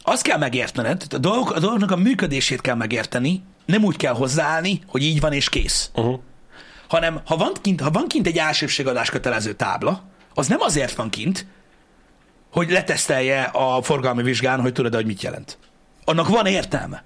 [0.03, 4.81] azt kell megértened, a, dolgok, a dolgoknak a működését kell megérteni, nem úgy kell hozzáállni,
[4.87, 5.91] hogy így van és kész.
[5.93, 6.19] Uh-huh.
[6.87, 11.09] Hanem ha van kint, ha van kint egy elsőbségadás kötelező tábla, az nem azért van
[11.09, 11.45] kint,
[12.51, 15.57] hogy letesztelje a forgalmi vizsgán, hogy tudod, hogy mit jelent.
[16.05, 17.03] Annak van értelme.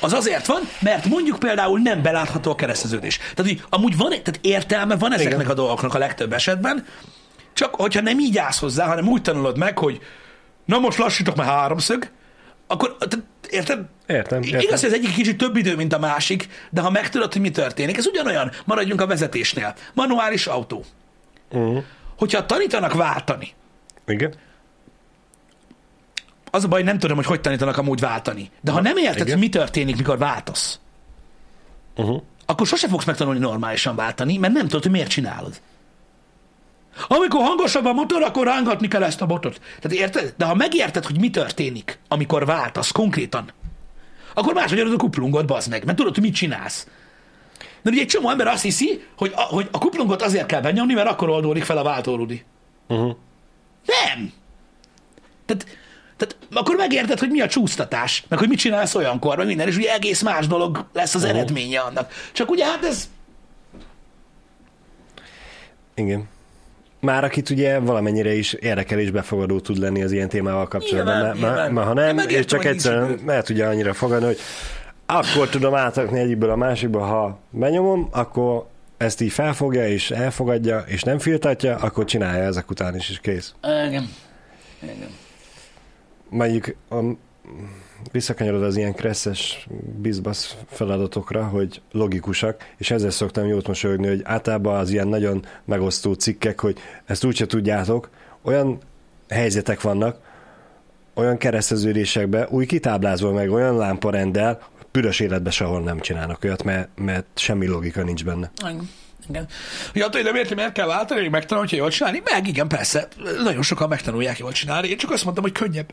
[0.00, 3.16] Az azért van, mert mondjuk például nem belátható a kereszteződés.
[3.16, 5.50] Tehát, hogy amúgy van, tehát értelme van ezeknek Igen.
[5.50, 6.86] a dolgoknak a legtöbb esetben,
[7.52, 10.00] csak hogyha nem így állsz hozzá, hanem úgy tanulod meg, hogy
[10.64, 12.10] na most lassítok, mert háromszög,
[12.66, 13.78] akkor, tehát, érted?
[14.06, 14.60] Értem, értem.
[14.60, 17.50] Igaz, hogy ez egyik kicsit több idő, mint a másik, de ha megtudod, hogy mi
[17.50, 19.74] történik, ez ugyanolyan, maradjunk a vezetésnél.
[19.94, 20.84] Manuális autó.
[21.50, 21.82] Uh-huh.
[22.18, 23.54] Hogyha tanítanak váltani,
[24.06, 24.34] Igen.
[26.50, 28.50] az a baj, nem tudom, hogy hogy tanítanak amúgy váltani.
[28.60, 29.28] De ha nem érted, igen.
[29.32, 30.80] hogy mi történik, mikor váltasz,
[31.98, 32.22] Uh-huh.
[32.46, 35.60] akkor sose fogsz megtanulni normálisan váltani, mert nem tudod, hogy miért csinálod.
[37.08, 39.60] Amikor hangosabb a motor, akkor rángatni kell ezt a botot.
[39.80, 40.34] Tehát érted?
[40.36, 43.52] De ha megérted, hogy mi történik, amikor váltasz konkrétan,
[44.34, 46.86] akkor máshogy adod a kuplungot, bazd meg, mert tudod, hogy mit csinálsz.
[47.58, 50.94] Mert ugye egy csomó ember azt hiszi, hogy a, hogy a kuplungot azért kell benyomni,
[50.94, 52.44] mert akkor oldódik fel a váltórudi.
[52.88, 53.16] Uh-huh.
[53.86, 54.32] Nem!
[55.46, 55.66] Tehát,
[56.16, 59.76] tehát akkor megérted, hogy mi a csúsztatás, meg hogy mit csinálsz olyankor, meg minden, és
[59.76, 62.12] ugye egész más dolog lesz az eredménye annak.
[62.32, 63.08] Csak ugye hát ez...
[65.94, 66.28] Igen.
[67.06, 71.36] Már akit ugye valamennyire is érdekel és befogadó tud lenni az ilyen témával kapcsolatban, Nyilván,
[71.36, 71.72] mert, nyilván.
[71.72, 74.38] mert ha Én nem, megértem, és csak egyszerűen el tudja annyira fogadni, hogy
[75.06, 81.02] akkor tudom átrakni egyikből a másikba, ha benyomom, akkor ezt így felfogja és elfogadja, és
[81.02, 83.54] nem filtatja, akkor csinálja ezek után is, és kész.
[83.86, 84.08] Igen.
[84.82, 85.08] Igen.
[86.28, 86.96] Mondjuk a,
[88.12, 89.66] visszakanyarod az ilyen kresszes
[89.96, 96.12] bizbasz feladatokra, hogy logikusak, és ezzel szoktam jót mosolyogni, hogy általában az ilyen nagyon megosztó
[96.12, 98.10] cikkek, hogy ezt úgyse tudjátok,
[98.42, 98.78] olyan
[99.28, 100.18] helyzetek vannak,
[101.14, 104.60] olyan kereszteződésekben, új kitáblázva meg olyan lámparendel,
[104.92, 108.50] büdös életben sehol nem csinálnak olyat, mert, mert semmi logika nincs benne.
[108.60, 108.88] Igen.
[109.28, 109.48] Igen.
[109.92, 113.08] Hogy attól, nem érti, miért kell váltani, hogy megtanulja, jól csinálni, meg igen, persze,
[113.44, 115.92] nagyon sokan megtanulják jól csinálni, én csak azt mondtam, hogy könnyebb.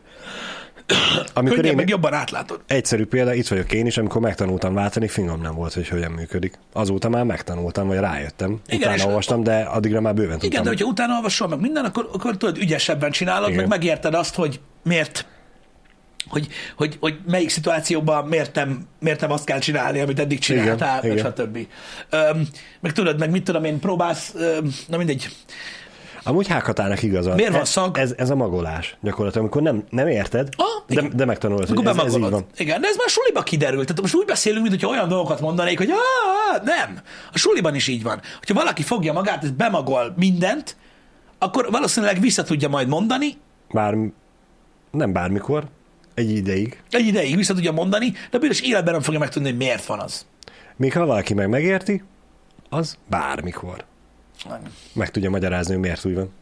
[1.34, 2.60] Amikor én, meg jobban átlátod.
[2.66, 6.58] Egyszerű példa, itt vagyok én is, amikor megtanultam váltani, fingom nem volt, hogy hogyan működik.
[6.72, 8.60] Azóta már megtanultam, vagy rájöttem.
[8.66, 10.48] Igen, és- Utána olvastam, de addigra már bőven tudtam.
[10.50, 13.60] Igen, de hogyha utána olvasol meg minden, akkor, akkor tudod, ügyesebben csinálod, Igen.
[13.60, 15.26] meg megérted azt, hogy miért
[16.28, 21.00] hogy, hogy, hogy melyik szituációban miért nem, miért nem azt kell csinálni, amit eddig csináltál,
[21.02, 21.32] meg igen.
[21.36, 21.58] stb.
[22.10, 22.48] Öm,
[22.80, 25.28] meg tudod, meg mit tudom én, próbálsz, öm, na mindegy,
[26.24, 27.34] Amúgy Hákatának igaza.
[27.34, 27.98] Miért van szag?
[27.98, 31.96] Ez, ez a magolás gyakorlatilag, amikor nem, nem érted, Ah, de, de megtanulod, hogy ez,
[31.96, 32.46] ez így van.
[32.56, 33.86] Igen, de ez már suliba kiderült.
[33.86, 36.98] Tehát most úgy beszélünk, mintha olyan dolgokat mondanék, hogy "Á, nem.
[37.32, 38.20] A suliban is így van.
[38.38, 40.76] Hogyha valaki fogja magát, és bemagol mindent,
[41.38, 43.36] akkor valószínűleg vissza tudja majd mondani,
[43.72, 43.94] Bár
[44.90, 45.64] nem bármikor,
[46.14, 46.82] egy ideig.
[46.90, 50.26] egy ideig vissza tudja mondani, de biztos életben nem fogja megtudni, hogy miért van az.
[50.76, 52.02] Míg ha valaki meg megérti,
[52.68, 53.84] az bármikor.
[54.92, 56.32] Meg tudja magyarázni, hogy miért úgy van.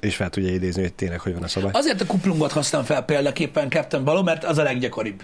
[0.00, 1.70] És fel tudja idézni, hogy tényleg hogy van a szabály.
[1.74, 5.22] Azért a kuplungot használom fel példaképpen Captain Baló, mert az a leggyakoribb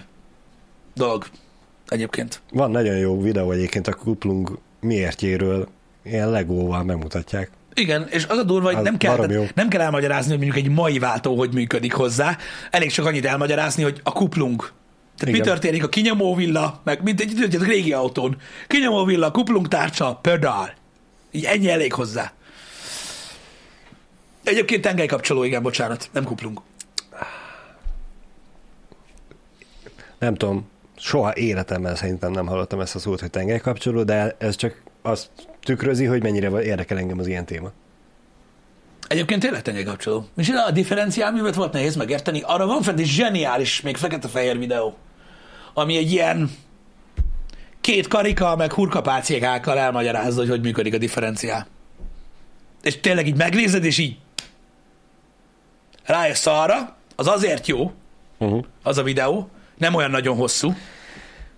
[0.93, 1.25] dolog
[1.87, 2.41] egyébként.
[2.51, 5.67] Van nagyon jó videó egyébként a kuplung miértjéről,
[6.03, 7.51] ilyen legóval megmutatják.
[7.73, 10.71] Igen, és az a durva, hogy Az nem kell, nem kell elmagyarázni, hogy mondjuk egy
[10.71, 12.37] mai váltó hogy működik hozzá.
[12.71, 14.59] Elég csak annyit elmagyarázni, hogy a kuplung.
[15.17, 15.41] Tehát mi Igen.
[15.41, 18.37] történik a kinyomóvilla, meg mint egy, egy régi autón.
[18.67, 20.73] Kinyomóvilla, kuplungtárcsa, pedál.
[21.31, 22.31] Így ennyi elég hozzá.
[24.43, 26.61] Egyébként tengelykapcsoló, igen, bocsánat, nem kuplung.
[30.19, 34.81] Nem tudom, soha életemben szerintem nem hallottam ezt a szót, hogy tengelykapcsoló, de ez csak
[35.01, 37.71] azt tükrözi, hogy mennyire érdekel engem az ilyen téma.
[39.07, 40.27] Egyébként tényleg tengelykapcsoló.
[40.37, 42.41] És a differenciálművet volt nehéz megérteni.
[42.41, 44.97] Arra van fent egy zseniális, még fekete-fehér videó,
[45.73, 46.51] ami egy ilyen
[47.87, 51.67] két karika, meg hurkapáciékákkal elmagyarázza, hogy hogy működik a differenciál.
[52.81, 54.17] És tényleg így megnézed, és így
[56.05, 57.91] rájössz arra, az azért jó,
[58.39, 58.65] Uh-huh.
[58.83, 60.75] az a videó, nem olyan nagyon hosszú.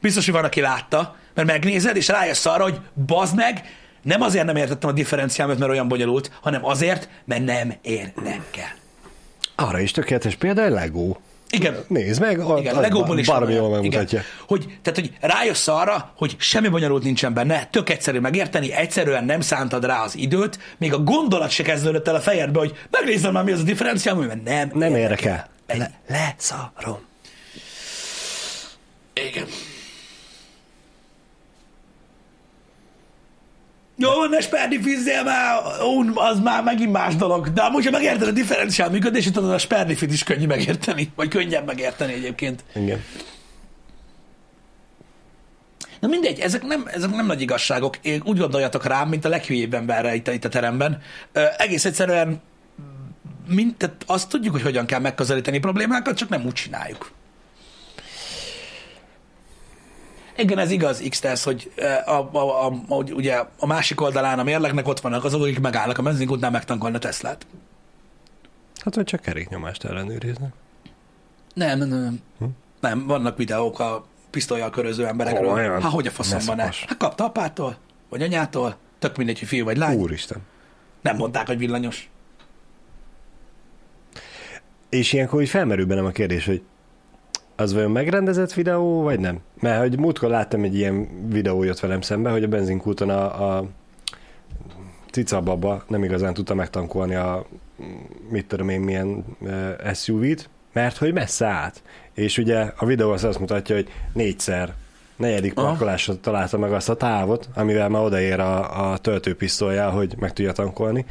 [0.02, 3.64] Biztos, hogy van, aki látta, mert megnézed, és rájössz arra, hogy bazd meg,
[4.02, 8.74] nem azért nem értettem a differenciámat, mert olyan bonyolult, hanem azért, mert nem érdekel.
[9.56, 11.16] Arra is tökéletes példa, egy Lego.
[11.52, 13.52] Igen, Nézd meg, a, igen, a, Legóból is olyan.
[13.52, 14.22] jól megmutatja.
[14.48, 19.42] Hogy, tehát, hogy rájössz arra, hogy semmi bonyolult nincsen benne, tök egyszerű megérteni, egyszerűen nem
[19.42, 23.44] szántad rá az időt, még a gondolat se kezdődött el a fejedbe, hogy megnézem már,
[23.44, 25.50] mi az a differenciál, mert nem Nem érdekel.
[25.68, 27.00] Le, leszarom.
[29.14, 29.46] Igen.
[34.02, 35.60] Jó, ne sperdi fizzél már,
[36.14, 37.50] az már megint más dolog.
[37.54, 41.66] De amúgy, ha megérted a differenciál működését, tudod, a sperdifit is könnyű megérteni, vagy könnyebb
[41.66, 42.64] megérteni egyébként.
[42.76, 43.04] Igen.
[46.00, 47.98] Na mindegy, ezek nem, ezek nem nagy igazságok.
[48.02, 51.02] Én úgy gondoljatok rám, mint a leghülyébb emberre itt, a- itt a teremben.
[51.32, 52.42] Ö, egész egyszerűen
[53.48, 57.12] mind, tehát azt tudjuk, hogy hogyan kell megközelíteni problémákat, csak nem úgy csináljuk.
[60.40, 64.44] Igen, ez igaz, x hogy ö, a, a, a, a, ugye a másik oldalán a
[64.44, 67.46] mérlegnek ott vannak azok, akik megállnak a benzinkútnál megtankolni a Teslát.
[68.84, 70.54] Hát, hogy csak keréknyomást ellenőriznek.
[71.54, 72.22] Nem, nem, nem.
[72.40, 72.46] Hm?
[72.80, 75.48] nem vannak videók a pisztolyjal köröző emberekről.
[75.48, 75.82] Komolyan?
[75.82, 76.64] Hát hogy a faszomban Ne.
[76.64, 77.78] Hát kapta apától,
[78.10, 79.98] vagy anyától, tök mindegy, hogy fiú vagy lány.
[79.98, 80.38] Úristen.
[81.02, 82.10] Nem mondták, hogy villanyos.
[84.90, 86.62] És ilyenkor úgy felmerül bennem a kérdés, hogy
[87.60, 89.40] az vajon megrendezett videó, vagy nem?
[89.60, 93.66] Mert hogy múltkor láttam egy ilyen videó jött velem szembe, hogy a benzinkúton a, a
[95.12, 97.46] cica baba nem igazán tudta megtankolni a
[98.30, 101.84] mit tudom én milyen uh, SUV-t, mert hogy messze át.
[102.14, 104.74] És ugye a videó az azt mutatja, hogy négyszer
[105.16, 110.34] negyedik parkolásra találta meg azt a távot, amivel már odaér a, a töltőpisztolyjal, hogy meg
[110.34, 111.06] tudja tankolni.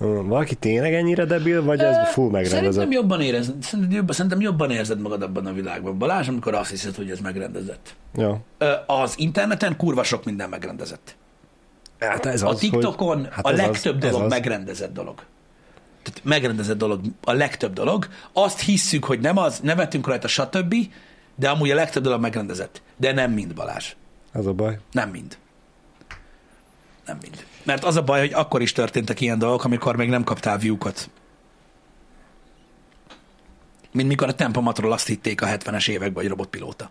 [0.00, 2.72] Valaki tényleg ennyire debil, vagy ez full megrendezett?
[2.72, 5.98] Szerintem jobban, érez, szerintem, jobban, szerintem jobban érzed magad abban a világban.
[5.98, 7.94] Balázs, amikor azt hiszed, hogy ez megrendezett.
[8.14, 8.40] Ja.
[8.86, 11.16] Az interneten kurva sok minden megrendezett.
[11.98, 14.30] Hát ez A az, TikTokon hogy, hát a legtöbb az, dolog az.
[14.30, 15.14] megrendezett dolog.
[16.02, 18.08] Tehát megrendezett dolog a legtöbb dolog.
[18.32, 20.74] Azt hisszük, hogy nem az, nevetünk rajta, stb.,
[21.34, 22.82] de amúgy a legtöbb dolog megrendezett.
[22.96, 23.94] De nem mind, Balázs.
[24.32, 24.78] Ez a baj.
[24.92, 25.38] Nem mind.
[27.06, 27.44] Nem mind.
[27.62, 31.10] Mert az a baj, hogy akkor is történtek ilyen dolgok, amikor még nem kaptál view-kat.
[33.92, 36.90] Mint mikor a tempomatról azt hitték a 70-es években, hogy robotpilóta.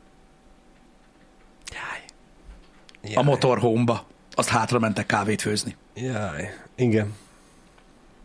[1.72, 3.16] Jaj.
[3.16, 4.06] A motorhome-ba.
[4.32, 5.76] Azt hátra mentek kávét főzni.
[5.94, 6.54] Jaj.
[6.76, 7.14] Igen.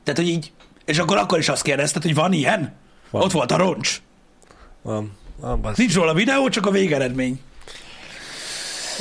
[0.03, 0.53] Tehát, hogy így,
[0.85, 2.75] és akkor akkor is azt kérdezted, hogy van ilyen?
[3.11, 3.23] Van.
[3.23, 4.03] Ott volt a roncs.
[4.83, 5.17] Van.
[5.37, 5.77] Van, basz.
[5.77, 7.41] Nincs róla videó, csak a végeredmény.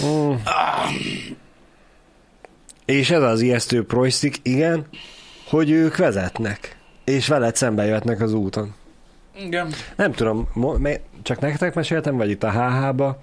[0.04, 0.34] Mm.
[2.86, 4.86] És ez az ijesztő projsztik, igen,
[5.50, 8.74] hogy ők vezetnek, és veled szembe jöhetnek az úton.
[9.40, 9.70] Igen.
[9.96, 10.48] Nem tudom,
[11.22, 13.22] csak nektek meséltem, vagy itt a HH-ba,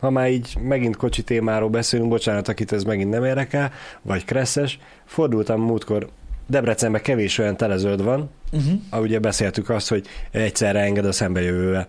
[0.00, 3.72] ha már így megint kocsi témáról beszélünk, bocsánat, akit ez megint nem érdekel,
[4.02, 6.08] vagy kresszes, fordultam múltkor,
[6.46, 8.80] Debrecenben kevés olyan telezöld van, Uh-huh.
[8.90, 11.86] ahogy ugye beszéltük azt, hogy egyszerre enged a szembejövővel.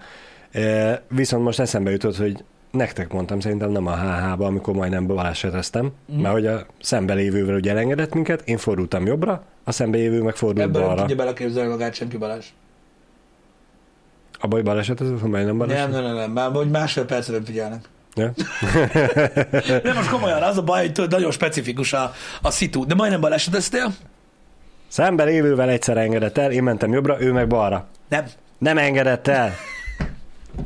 [0.51, 5.91] E, Viszont most eszembe jutott, hogy nektek mondtam, szerintem nem a HH-ba, amikor majdnem baleseteztem,
[6.13, 6.21] mm.
[6.21, 10.81] mert hogy a szembelévővel ugye elengedett minket, én fordultam jobbra, a szembelévő meg fordult nem
[10.81, 10.99] balra.
[10.99, 12.45] tudja beleképzelni magát senki Balázs.
[14.41, 15.91] A baj balesetezett, ha majdnem baleset?
[15.91, 16.31] Nem, nem, nem, nem.
[16.31, 17.85] Már hogy másfél percre nem figyelnek.
[18.15, 18.33] Ja?
[19.83, 22.85] De most komolyan, az a baj, hogy tudod, nagyon specifikus a, a szitu.
[22.85, 23.93] De majdnem baleseteztél?
[24.87, 27.87] Szembelévővel egyszer engedett el, én mentem jobbra, ő meg balra.
[28.09, 28.25] Nem.
[28.57, 29.53] Nem engedett el.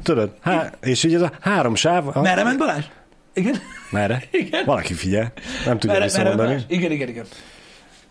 [0.03, 2.17] Tudod, há- és így ez a három sáv...
[2.17, 2.21] A...
[2.21, 2.85] Merre ment Balázs?
[3.33, 3.55] Igen?
[3.91, 4.23] Merre?
[4.31, 4.65] Igen.
[4.65, 5.31] Valaki figyel,
[5.65, 6.35] nem tudja Merre, merre.
[6.35, 6.61] Balázs?
[6.67, 7.25] Igen, igen, igen.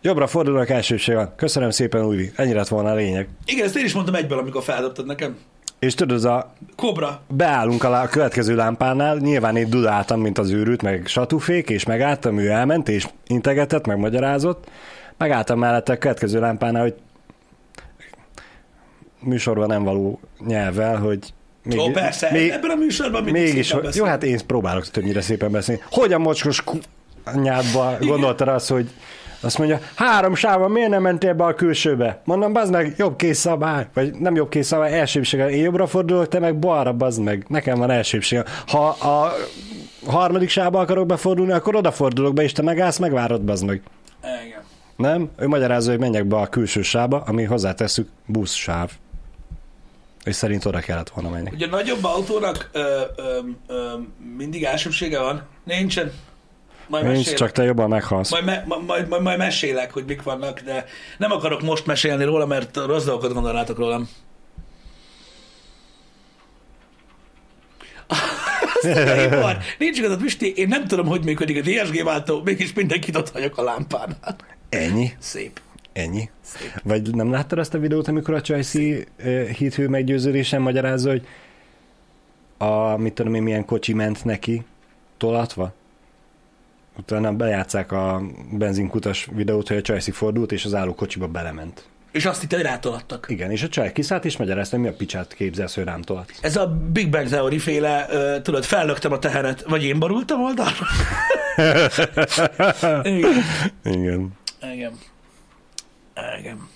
[0.00, 1.32] Jobbra fordulnak elsőség van.
[1.36, 2.32] Köszönöm szépen, Újvi.
[2.36, 3.28] Ennyire lett volna a lényeg.
[3.44, 5.36] Igen, ezt én is mondtam egyből, amikor feldobtad nekem.
[5.78, 7.22] És tudod, az a Kobra.
[7.28, 12.38] beállunk a, a következő lámpánál, nyilván én dudáltam, mint az őrült, meg satúfék, és megálltam,
[12.38, 14.70] ő elment, és integetett, meg magyarázott.
[15.18, 16.94] Megálltam mellette a következő lámpánál, hogy
[19.20, 21.18] műsorban nem való nyelvvel, hogy
[21.64, 25.20] még, Ó, persze, még, ebben a műsorban mindig mégis, hogy, jó, hát én próbálok többnyire
[25.20, 25.82] szépen beszélni.
[25.90, 26.62] Hogy a mocskos
[27.24, 28.90] anyádba gondoltad azt, hogy
[29.44, 32.20] azt mondja, három sávon miért nem mentél be a külsőbe?
[32.24, 35.50] Mondom, bazd meg, jobb kész szabály, vagy nem jobb kész szabály, elsőbsége.
[35.50, 37.44] Én jobbra fordulok, te meg balra, bazd meg.
[37.48, 38.44] Nekem van elsőbsége.
[38.66, 39.32] Ha a
[40.06, 43.82] harmadik sávba akarok befordulni, akkor odafordulok be, és te megállsz, megvárod, bazd meg.
[44.46, 44.60] Igen.
[44.96, 45.30] Nem?
[45.38, 48.90] Ő magyarázza, hogy menjek be a külső sávba, ami hozzátesszük buszsáv.
[50.24, 51.50] És szerint oda kellett volna menni.
[51.52, 53.92] Ugye nagyobb autónak ö, ö, ö,
[54.36, 55.42] mindig elsőbsége van?
[55.64, 56.12] Nincsen.
[56.86, 57.38] Majd Nincs, mesélek.
[57.38, 58.30] csak te jobban meghalsz.
[58.30, 60.84] Majd, me, majd, majd, majd mesélek, hogy mik vannak, de
[61.18, 64.08] nem akarok most mesélni róla, mert rossz dolgokat gondolnátok rólam.
[69.26, 69.58] Ipar.
[69.78, 73.58] Nincs igazad, Pisti, én nem tudom, hogy működik a DSG váltó, mégis mindenkit ott vagyok
[73.58, 74.16] a lámpán.
[74.68, 75.12] Ennyi?
[75.18, 75.60] Szép.
[75.92, 76.30] Ennyi?
[76.40, 76.80] Szép.
[76.82, 81.26] Vagy nem láttad azt a videót, amikor a Csajci uh, hithő meggyőződésen magyarázza, hogy
[82.58, 84.64] a, mit tudom én, milyen kocsi ment neki
[85.16, 85.72] tolatva?
[86.98, 88.22] Utána bejátszák a
[88.52, 91.86] benzinkutas videót, hogy a Csajci fordult, és az álló kocsiba belement.
[92.12, 93.26] És azt itt, hogy rátolattak.
[93.28, 96.32] Igen, és a csaj kiszállt, és magyarázta, hogy mi a picsát képzelsz, hogy rám tolat.
[96.40, 100.86] Ez a Big Bang Theory féle, uh, tudod, fellöktem a teheret, vagy én borultam oldalra?
[103.02, 103.32] Igen.
[103.84, 104.32] Igen.
[104.72, 104.92] Igen.
[106.38, 106.68] Igen.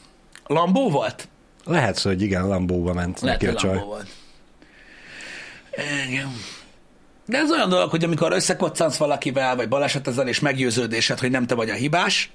[0.46, 1.28] Lambó volt?
[1.64, 3.78] Lehet szó, hogy igen, Lambóba ment Lehet, neki a csaj.
[3.78, 4.08] Volt.
[6.08, 6.32] Igen.
[7.26, 11.54] De ez olyan dolog, hogy amikor összekoccansz valakivel, vagy balesetezel, és meggyőződésed, hogy nem te
[11.54, 12.30] vagy a hibás,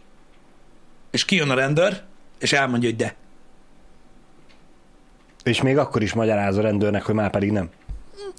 [1.11, 2.01] és kijön a rendőr,
[2.39, 3.15] és elmondja, hogy de.
[5.43, 7.69] És még akkor is magyaráz a rendőrnek, hogy már pedig nem.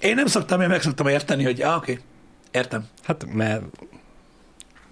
[0.01, 2.05] Én nem szoktam, én meg szoktam érteni, hogy ah, oké, okay.
[2.51, 2.87] értem.
[3.03, 3.63] Hát mert,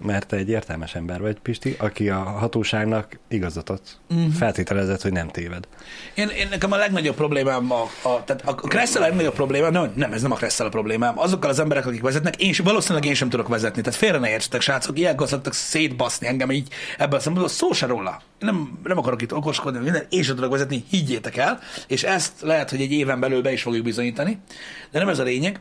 [0.03, 3.81] mert te egy értelmes ember vagy, Pisti, aki a hatóságnak igazat ad.
[4.07, 4.19] Mhm.
[4.19, 4.33] Uh-huh.
[4.33, 5.67] Feltételezett, hogy nem téved.
[6.13, 9.91] Én, én nekem a legnagyobb problémám a, a, tehát a Kresszel a legnagyobb problémám, nem,
[9.95, 13.13] nem, ez nem a Kresszel a problémám, azokkal az emberek, akik vezetnek, én valószínűleg én
[13.13, 17.21] sem tudok vezetni, tehát félre ne értsetek, srácok, ilyenkor szoktak szétbaszni engem így ebben a
[17.21, 18.21] szempontból, szó se róla.
[18.41, 22.41] Én nem, nem akarok itt okoskodni, minden, én sem tudok vezetni, higgyétek el, és ezt
[22.41, 24.39] lehet, hogy egy éven belül be is fogjuk bizonyítani,
[24.91, 25.59] de nem ez a lényeg.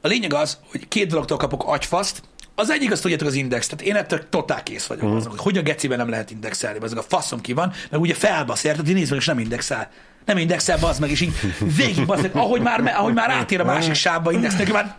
[0.00, 2.22] A lényeg az, hogy két dologtól kapok agyfaszt,
[2.58, 3.66] az egyik, azt tudjátok, az index.
[3.66, 5.10] Tehát én ettől totál kész vagyok.
[5.10, 5.16] Mm.
[5.16, 8.14] Azok, hogy hogy a geciben nem lehet indexelni, ezek a faszom ki van, mert ugye
[8.14, 8.92] felbasz, érted?
[8.92, 9.90] Nézd meg, és nem indexel.
[10.24, 11.32] Nem indexel, bazd meg, és így
[11.76, 14.96] végig bazd meg, ahogy már, ahogy már átér a másik sávba index, neki már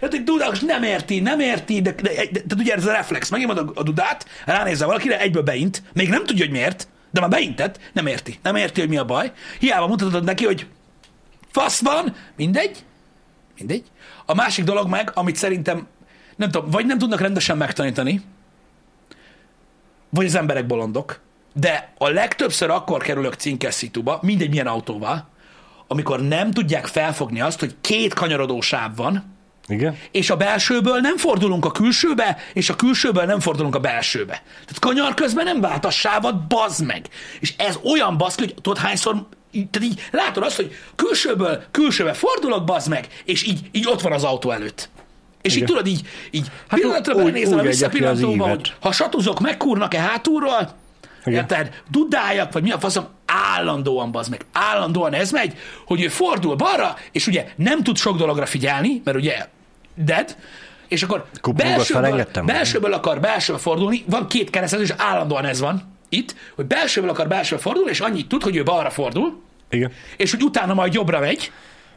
[0.00, 2.92] Hát Dudák, és nem érti, nem érti, de, de, de, de, de ugye ez a
[2.92, 7.20] reflex, megnyomod a, a dudát, ránézzel valakire, egyből beint, még nem tudja, hogy miért, de
[7.20, 9.32] már beintett, nem érti, nem érti, hogy mi a baj.
[9.58, 10.66] Hiába mutatod neki, hogy
[11.52, 12.84] fasz van, mindegy,
[13.58, 13.84] mindegy.
[14.26, 15.86] A másik dolog meg, amit szerintem
[16.36, 18.22] nem tudom, vagy nem tudnak rendesen megtanítani,
[20.10, 21.20] vagy az emberek bolondok,
[21.52, 25.28] de a legtöbbször akkor kerülök cinkes szituba, mindegy milyen autóval,
[25.86, 29.34] amikor nem tudják felfogni azt, hogy két kanyarodó sáv van,
[29.68, 29.96] Igen?
[30.10, 34.32] és a belsőből nem fordulunk a külsőbe, és a külsőből nem fordulunk a belsőbe.
[34.52, 37.08] Tehát kanyar közben nem vált a sávat, bazd meg.
[37.40, 42.12] És ez olyan baszki, hogy tudod hányszor, így- tehát így látod azt, hogy külsőből külsőbe
[42.12, 44.88] fordulok, bazd meg, és így, így ott van az autó előtt.
[45.46, 45.66] És így Igen.
[45.68, 49.98] tudod, így, így Hát pillanatra úgy- belenézel a úgy az visszapillantóba, hogy ha satuzok, megkúrnak-e
[50.00, 50.74] hátulról.
[51.24, 51.82] Érted?
[51.90, 56.96] Dudáljak, vagy mi a faszom, állandóan bazd meg, állandóan ez megy, hogy ő fordul balra,
[57.12, 59.46] és ugye nem tud sok dologra figyelni, mert ugye
[59.94, 60.36] dead,
[60.88, 65.94] és akkor Kuplungot belsőből, belsőből akar belsőbe fordulni, van két keresztezés, és állandóan ez van
[66.08, 69.40] itt, hogy belsőből akar belsőbe fordulni, és annyit tud, hogy ő balra fordul,
[69.70, 69.92] Igen.
[70.16, 71.52] és hogy utána majd jobbra megy,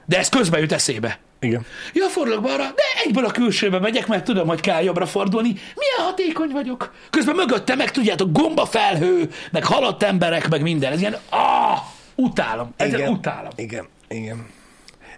[0.10, 1.20] de ez közben jut eszébe.
[1.39, 1.66] Igen.
[1.93, 5.47] Ja, fordulok balra, de egyből a külsőbe megyek, mert tudom, hogy kell jobbra fordulni.
[5.49, 6.93] Milyen hatékony vagyok.
[7.10, 10.91] Közben mögötte meg tudjátok, gombafelhő, meg halott emberek, meg minden.
[10.91, 11.78] Ez ilyen, ah,
[12.16, 12.74] utálom.
[12.78, 13.12] Ezzel Igen.
[13.12, 13.51] utálom.
[13.55, 13.88] Igen.
[14.07, 14.45] Igen.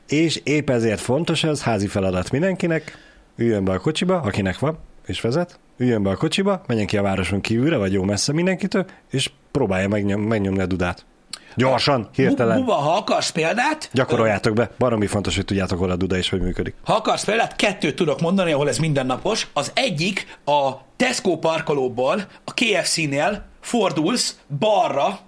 [0.07, 2.97] És épp ezért fontos ez, házi feladat mindenkinek,
[3.35, 7.01] üljön be a kocsiba, akinek van, és vezet, üljön be a kocsiba, menjen ki a
[7.01, 11.05] városon kívülre, vagy jó messze mindenkitől, és próbálja megnyom, megnyomni a dudát.
[11.55, 12.57] Gyorsan, hirtelen.
[12.59, 14.69] Buba, ha akarsz példát, Gyakoroljátok be.
[14.77, 16.73] Baromi fontos, hogy tudjátok, hol a duda és hogy működik.
[16.83, 19.47] ha akarsz példát, kettőt tudok mondani, ahol ez mindennapos.
[19.53, 25.19] Az egyik a Tesco parkolóból, a KFC-nél fordulsz balra,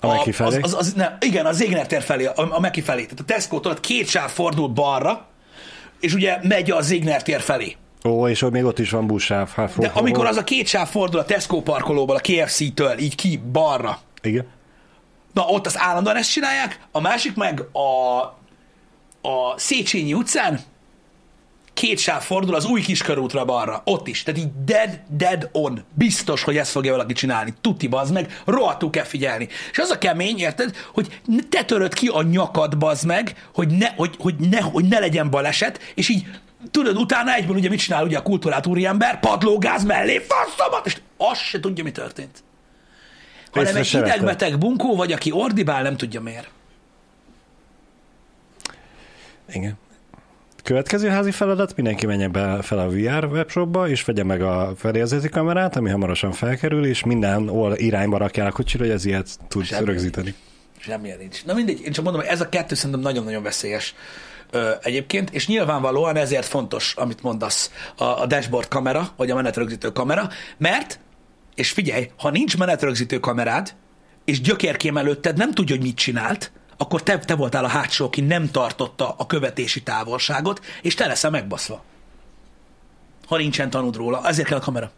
[0.00, 0.60] A Meki felé?
[0.60, 3.02] Az, az, az, nem, igen, a Zégner tér felé, a, a Meki felé.
[3.02, 5.26] Tehát a Tesco-tól két sáv fordul balra,
[6.00, 7.76] és ugye megy a Zégner tér felé.
[8.08, 9.50] Ó, és még ott is van buszsáv.
[9.54, 13.40] Hát, De amikor az a két sáv fordul a Tesco parkolóból, a KFC-től, így ki
[13.52, 14.46] balra, Igen.
[15.34, 18.18] Na ott az állandóan ezt csinálják, a másik meg a,
[19.28, 20.60] a Széchenyi utcán
[21.74, 24.22] két sáv fordul az új kiskörútra balra, ott is.
[24.22, 25.84] Tehát így dead, dead on.
[25.94, 27.54] Biztos, hogy ezt fogja valaki csinálni.
[27.60, 29.48] Tuti bazd meg, rohadtul kell figyelni.
[29.70, 33.88] És az a kemény, érted, hogy te töröd ki a nyakad bazd meg, hogy ne,
[33.96, 36.26] hogy, hogy ne, hogy ne legyen baleset, és így
[36.70, 41.40] tudod, utána egyből ugye mit csinál ugye a kultúrát úriember, padlógáz mellé, faszomat, és azt
[41.40, 42.42] se tudja, mi történt.
[43.54, 46.48] Hanem egy idegbeteg bunkó, vagy aki ordibál, nem tudja miért.
[49.52, 49.78] Igen.
[50.62, 55.28] Következő házi feladat, mindenki menjen be fel a VR webshopba, és vegye meg a fedélzeti
[55.28, 59.64] kamerát, ami hamarosan felkerül, és minden ol irányba rakja a kocsira, hogy ez ilyet tud
[59.64, 59.84] Semmi.
[59.84, 60.34] rögzíteni.
[60.78, 61.44] Semmilyen nincs.
[61.44, 63.94] Na mindegy, én csak mondom, hogy ez a kettő szerintem nagyon-nagyon veszélyes
[64.50, 69.92] ö, egyébként, és nyilvánvalóan ezért fontos, amit mondasz, a, a dashboard kamera, vagy a menetrögzítő
[69.92, 70.98] kamera, mert,
[71.54, 73.74] és figyelj, ha nincs menetrögzítő kamerád,
[74.24, 78.20] és gyökérkém előtted nem tudja, hogy mit csinált, akkor te, te voltál a hátsó, aki
[78.20, 81.84] nem tartotta a követési távolságot, és te leszel megbaszva.
[83.26, 84.90] Ha nincsen tanúd róla, ezért kell a kamera.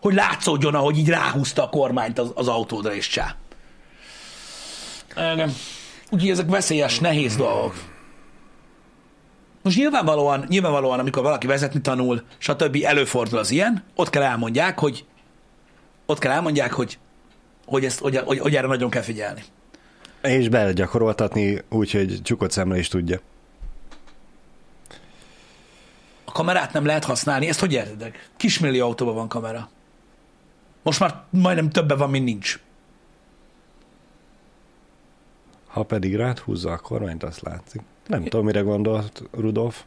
[0.00, 3.36] Hogy látszódjon, ahogy így ráhúzta a kormányt az, az autódra, és csá.
[5.16, 5.54] Igen.
[6.10, 7.74] Úgyhogy ezek veszélyes, nehéz dolgok.
[9.62, 12.78] Most nyilvánvalóan, nyilvánvalóan, amikor valaki vezetni tanul, stb.
[12.82, 15.04] előfordul az ilyen, ott kell elmondják, hogy
[16.12, 16.98] ott kell elmondják, hogy,
[17.66, 19.42] hogy, ezt, hogy, hogy, hogy erre nagyon kell figyelni.
[20.22, 23.20] És belegyakoroltatni úgy, hogy csukott szemre is tudja.
[26.24, 28.28] A kamerát nem lehet használni, ezt hogy értedek?
[28.36, 29.68] Kismillió autóban van kamera.
[30.82, 32.60] Most már majdnem többen van, mint nincs.
[35.66, 37.80] Ha pedig rád húzza a kormányt, azt látszik.
[38.06, 39.82] Nem tudom, mire gondolt Rudolf.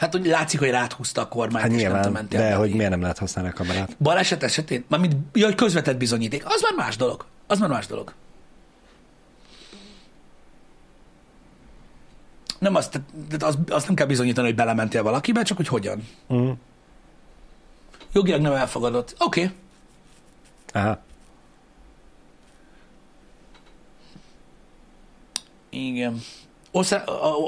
[0.00, 2.90] Hát, hogy látszik, hogy ráthúzta a kormányt, Hát és nem nyilván, mentél de hogy miért
[2.90, 3.96] nem lehet használni a kamerát?
[3.98, 7.24] Baleset esetén, mármint, ja, hogy közvetett bizonyíték, az már más dolog.
[7.46, 8.12] Az már más dolog.
[12.58, 16.08] Nem azt, tehát az, azt nem kell bizonyítani, hogy belementél valakibe, csak hogy hogyan.
[16.34, 16.50] Mm.
[18.12, 19.14] Jogilag nem elfogadott.
[19.18, 19.42] Oké.
[19.42, 19.56] Okay.
[20.72, 21.02] Aha.
[25.68, 26.20] Igen.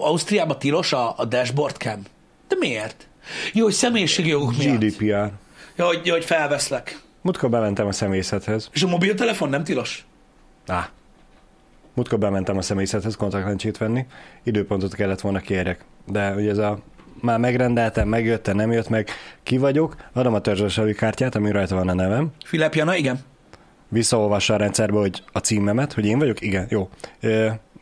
[0.00, 2.02] Ausztriában tilos a, a dashboard cam.
[2.52, 3.06] De miért?
[3.52, 4.78] Jó, hogy személyiségi jogok miatt.
[4.78, 5.30] GDPR.
[5.76, 7.00] Ja, hogy, hogy felveszlek.
[7.20, 8.68] Mutka bementem a személyzethez.
[8.72, 10.06] És a mobiltelefon nem tilos?
[10.66, 10.90] Á.
[11.94, 14.06] Mutka bementem a személyzethez kontaktlencsét venni.
[14.42, 15.84] Időpontot kellett volna kérjek.
[16.06, 16.78] De ugye ez a
[17.20, 19.08] már megrendeltem, megjött, nem jött meg,
[19.42, 23.18] ki vagyok, adom a törzsösövi kártyát, ami rajta van a nevem, Filip Jana, igen.
[23.88, 26.88] visszaolvassa a rendszerbe, hogy a címemet, hogy én vagyok, igen, jó.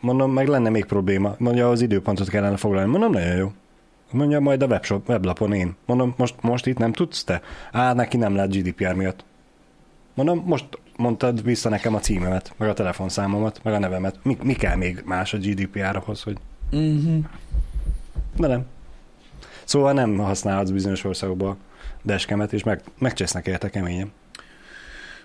[0.01, 1.35] Mondom, meg lenne még probléma.
[1.39, 2.91] Mondja, az időpontot kellene foglalni.
[2.91, 3.53] Mondom, nagyon jó.
[4.11, 5.77] Mondja, majd a webshop, weblapon én.
[5.87, 7.43] Mondom, most, most itt nem tudsz te?
[7.73, 9.25] Á, neki nem lehet GDPR miatt.
[10.15, 10.65] Mondom, most
[10.97, 14.19] mondtad vissza nekem a címemet, meg a telefonszámomat, meg a nevemet.
[14.23, 16.37] Mi, mi kell még más a GDPR-hoz, hogy...
[16.71, 17.25] Uh-huh.
[18.37, 18.67] De nem.
[19.65, 21.57] Szóval nem használhatsz bizonyos országokban
[22.03, 24.13] deskemet, és meg, megcsesznek érte keményen.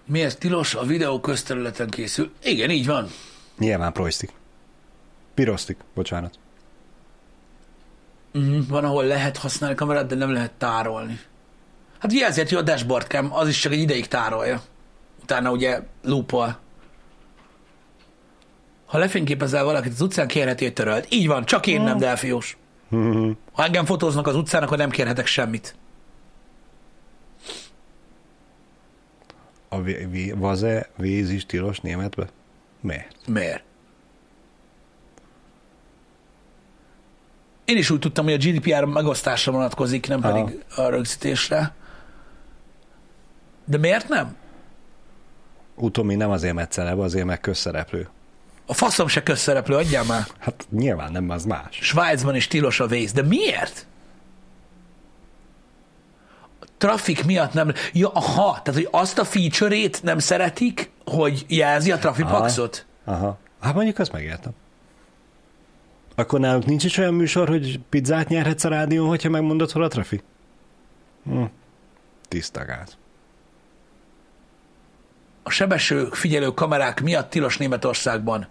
[0.06, 0.76] Miért tilos?
[0.76, 2.32] A videó közterületen készül.
[2.44, 3.08] Igen, így van.
[3.58, 4.32] Nyilván projsztik.
[5.34, 6.40] Pirosztik, bocsánat.
[8.36, 8.68] Uh-huh.
[8.68, 11.20] Van, ahol lehet használni kamerát, de nem lehet tárolni.
[12.00, 14.62] Hát ugye ezért jó a dashboard cam, az is csak egy ideig tárolja.
[15.22, 16.58] Utána ugye loopol.
[18.86, 21.08] Ha lefényképezel valakit az utcán, kérheti, hogy törölt.
[21.10, 22.58] Így van, csak én nem, Delfiós.
[23.52, 25.76] Ha engem fotóznak az utcán, akkor nem kérhetek semmit.
[29.70, 32.28] A vé- vé- vaze víz is tilos németbe?
[32.82, 33.16] Miért?
[33.28, 33.64] Miért?
[37.66, 40.32] Én is úgy tudtam, hogy a GDPR megosztásra vonatkozik, nem Aha.
[40.32, 41.74] pedig a rögzítésre.
[43.66, 44.36] De miért nem?
[45.76, 48.10] Utomi nem azért mert celeb, azért meg közszereplő.
[48.66, 50.26] A faszom se közszereplő, adjál már.
[50.40, 51.78] Hát nyilván nem, az más.
[51.82, 53.12] Svájcban is tilos a vész.
[53.12, 53.86] De miért?
[56.60, 57.74] A trafik miatt nem...
[57.94, 62.86] Ja, aha, tehát hogy azt a feature-ét nem szeretik, hogy jelzi a trafipaxot?
[63.04, 63.38] Aha.
[63.62, 64.52] Hát mondjuk azt megértem.
[66.16, 69.88] Akkor náluk nincs is olyan műsor, hogy pizzát nyerhetsz a rádión, hogyha megmondod, hol a
[69.88, 70.22] trafi?
[71.24, 71.44] Hm.
[72.28, 72.98] Tiszta gáz.
[75.44, 78.48] A sebeső figyelő kamerák miatt tilos Németországban.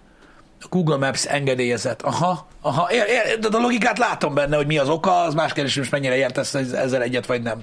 [0.61, 2.03] A Google Maps engedélyezett.
[2.03, 5.53] Aha, aha, ér, ér, de a logikát látom benne, hogy mi az oka, az más
[5.53, 7.61] kérdés, most mennyire értesz ez- ezzel egyet, vagy nem.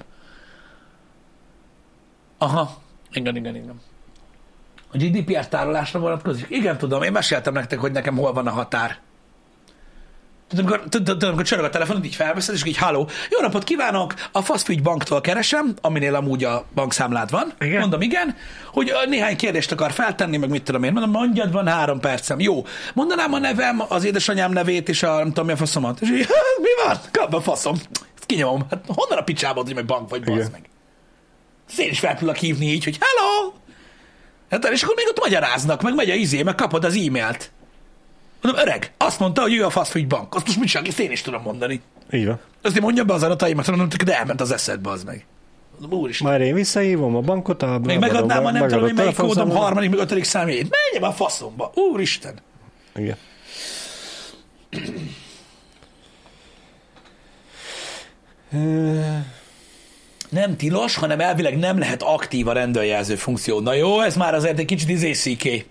[2.38, 2.82] Aha,
[3.12, 3.80] igen, igen, igen.
[4.92, 6.46] A GDPR tárolásra vonatkozik?
[6.50, 8.98] Igen, tudom, én meséltem nektek, hogy nekem hol van a határ.
[10.52, 14.14] Tudod, amikor, tudod, amikor csörög a telefonod, így felveszed, és így háló, jó napot kívánok,
[14.32, 17.52] a Fastfood banktól keresem, aminél amúgy a bankszámlád van.
[17.60, 17.80] Igen.
[17.80, 18.36] Mondom, igen,
[18.72, 20.92] hogy néhány kérdést akar feltenni, meg mit tudom én.
[20.92, 22.40] Mondom, mondjad, van három percem.
[22.40, 22.64] Jó.
[22.94, 26.00] Mondanám a nevem, az édesanyám nevét, és a nem tudom mi a faszomat.
[26.00, 26.26] És így,
[26.60, 26.98] mi van?
[27.10, 27.74] Kap a faszom.
[27.74, 28.66] Ezt kinyomom.
[28.70, 30.68] Hát honnan a picsába, hogy meg bank vagy, bazd meg.
[31.76, 33.52] Én is fel tudlak hívni így, hogy hello!
[34.50, 37.50] Hát, és akkor még ott magyaráznak, meg megy a izé, meg kapod az e-mailt.
[38.42, 40.34] Mondom, öreg, azt mondta, hogy ő a fast food bank.
[40.34, 41.80] Azt most mit ezt én is tudom mondani.
[42.10, 42.40] Így van.
[42.62, 45.26] Azt én mondjam be az adataimat, mondom, de elment az eszedbe, az meg.
[45.80, 46.28] Mondom, úristen.
[46.28, 49.90] Majd én visszahívom a bankot, a Még megadnám a nem tudom, hogy melyik kódom harmadik,
[49.90, 50.68] meg ötödik számjegyét.
[50.70, 51.72] Menjem a faszomba.
[51.74, 52.38] Úristen.
[52.94, 53.16] Igen.
[60.28, 63.60] Nem tilos, hanem elvileg nem lehet aktív a rendőrjelző funkció.
[63.60, 65.66] Na jó, ez már azért egy kicsit izészíké.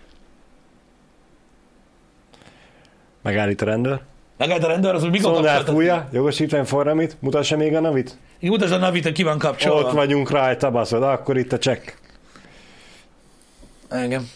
[3.22, 4.02] Megállít a rendőr.
[4.38, 5.74] Megállít a rendőr, az, hogy mikor kapcsoltad?
[5.74, 8.18] fújja, jogosítvány forramit, mutassa még a navit.
[8.40, 9.88] Mutasd a navit, hogy ki van kapcsolva.
[9.88, 11.90] Ott vagyunk rajta, baszod, akkor itt a csekk.
[13.90, 14.30] Engem.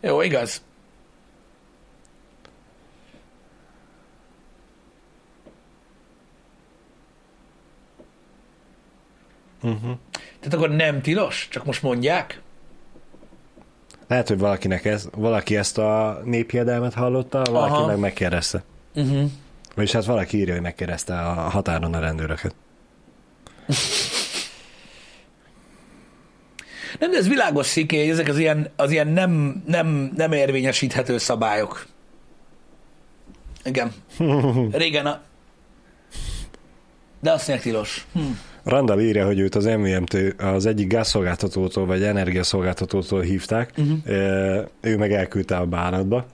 [0.00, 0.62] Jó, igaz.
[9.62, 9.98] Uh-huh.
[10.40, 11.48] Tehát akkor nem tilos?
[11.50, 12.40] Csak most mondják?
[14.08, 17.86] Lehet, hogy valakinek ez, valaki ezt a néphiedelmet hallotta, valaki Aha.
[17.86, 18.62] meg megkérdezte.
[18.94, 19.30] Uh-huh.
[19.74, 22.54] Vagyis hát valaki írja, hogy megkérdezte a határon a rendőröket.
[26.98, 31.18] Nem, de ez világos sziké, hogy ezek az ilyen, az ilyen nem, nem, nem érvényesíthető
[31.18, 31.86] szabályok.
[33.64, 33.92] Igen.
[34.72, 35.20] Régen a...
[37.20, 38.06] De azt mondják tilos.
[38.12, 38.20] Hm.
[38.66, 43.98] Randall írja, hogy őt az MVM-t az egyik gázszolgáltatótól vagy energiaszolgáltatótól hívták, Uh-huh.
[44.80, 46.26] ő meg elküldte a bánatba,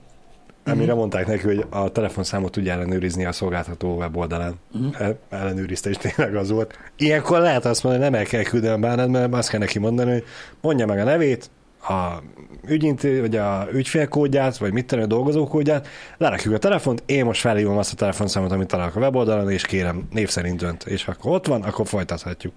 [0.65, 0.97] amire uh-huh.
[0.97, 4.53] mondták neki, hogy a telefonszámot tudja ellenőrizni a szolgáltató weboldalán.
[4.73, 5.15] Uh-huh.
[5.29, 6.77] Ellenőrizte, és tényleg az volt.
[6.97, 9.79] Ilyenkor lehet azt mondani, hogy nem el kell küldeni a bánat, mert azt kell neki
[9.79, 10.23] mondani, hogy
[10.61, 11.49] mondja meg a nevét,
[11.83, 12.23] a
[12.67, 17.77] ügyinté, vagy a ügyfélkódját, vagy mit tenni, a dolgozókódját, lerakjuk a telefont, én most felhívom
[17.77, 20.83] azt a telefonszámot, amit találok a weboldalon, és kérem, név szerint dönt.
[20.83, 22.53] És akkor ott van, akkor folytathatjuk.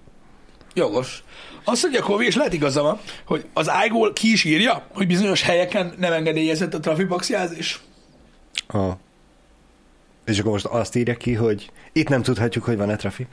[0.73, 1.23] Jogos.
[1.63, 5.41] Azt mondja Kovi, és lehet igaza van, hogy az iGoal ki is írja, hogy bizonyos
[5.41, 7.81] helyeken nem engedélyezett a trafibox jelzés.
[8.67, 8.91] A...
[10.25, 13.27] És akkor most azt írja ki, hogy itt nem tudhatjuk, hogy van-e trafi.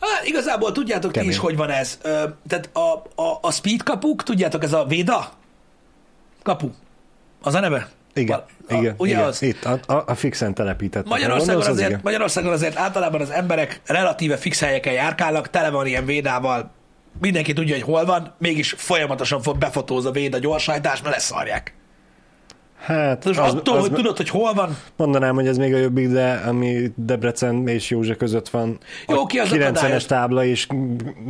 [0.00, 1.32] Hát, igazából tudjátok ti Kemény.
[1.32, 1.98] is, hogy van ez.
[2.02, 5.32] Ö, tehát a, a, a speed kapuk, tudjátok, ez a Véda
[6.42, 6.70] kapu.
[7.42, 7.88] Az a neve?
[8.14, 8.38] Igen,
[8.68, 9.24] A, igen, ugye igen.
[9.24, 9.42] az?
[9.42, 11.06] Itt a, a, a fixen telepített.
[11.06, 12.00] Magyarországon az azért, igen.
[12.02, 16.70] Magyarországon azért általában az emberek relatíve fix helyeken járkálnak, tele van ilyen védával,
[17.20, 21.74] mindenki tudja, hogy hol van, mégis folyamatosan befotóz a véd a gyorshajtás, mert leszarják.
[22.84, 25.76] Hát, Most az, attól, az, hogy tudod, hogy hol van, mondanám, hogy ez még a
[25.76, 28.78] jobbik, de ami Debrecen és József között van,
[29.08, 30.04] Jó, a ki az 90-es akadályos?
[30.04, 30.66] tábla, és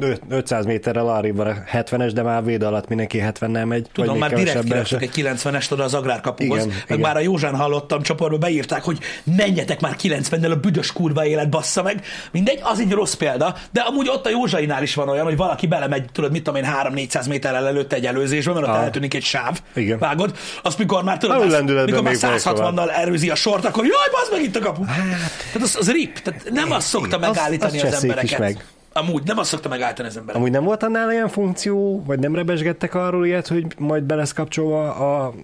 [0.01, 3.87] öt- 500 méterrel arrébb van a 70-es, de már véd alatt mindenki 70-nel megy.
[3.93, 6.57] Tudom, már direkt kiraktak egy 90-est oda az agrárkapuhoz.
[6.65, 7.01] Igen, Meg igen.
[7.01, 8.99] már a Józsán hallottam csoportba beírták, hogy
[9.37, 12.03] menjetek már 90-nel a büdös kurva élet, bassza meg.
[12.33, 15.67] Mindegy, az egy rossz példa, de amúgy ott a Józsainál is van olyan, hogy valaki
[15.67, 16.71] belemegy, tudod, mit tudom én,
[17.09, 18.83] 3-400 méterrel előtte egy előzésbe, mert ott Ah.
[18.83, 19.61] eltűnik egy sáv.
[19.75, 19.99] Igen.
[19.99, 20.37] Vágod?
[20.63, 23.85] Azt mikor már tudod, Már, lendületben mikor már még vagy 160-nal erőzi a sort, akkor
[23.85, 24.85] jaj, bazd meg itt a kapu.
[24.85, 26.19] Tehát az, az rip.
[26.19, 28.39] Tehát nem azt szokta megállítani az cseszék is embereket.
[28.39, 28.65] meg.
[28.93, 30.41] Amúgy nem azt szokta megállítani az embereket.
[30.41, 34.33] Amúgy nem volt annál ilyen funkció, vagy nem rebesgettek arról ilyet, hogy majd be lesz
[34.33, 35.35] kapcsolva a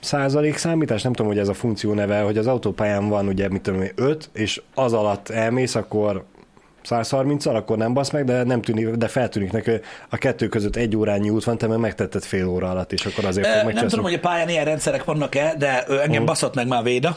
[0.00, 1.02] százalék számítás?
[1.02, 3.92] Nem tudom, hogy ez a funkció neve, hogy az autópályán van ugye, mit tudom én,
[3.94, 6.24] 5, és az alatt elmész, akkor
[6.88, 10.76] 130-al, akkor nem basz meg, de nem tűnik, de feltűnik neki, hogy a kettő között
[10.76, 13.88] egy órányi út van, te meg megtetted fél óra alatt, és akkor azért fog Nem
[13.88, 17.16] tudom, hogy a pályán ilyen rendszerek vannak-e, de engem baszott meg már Véda,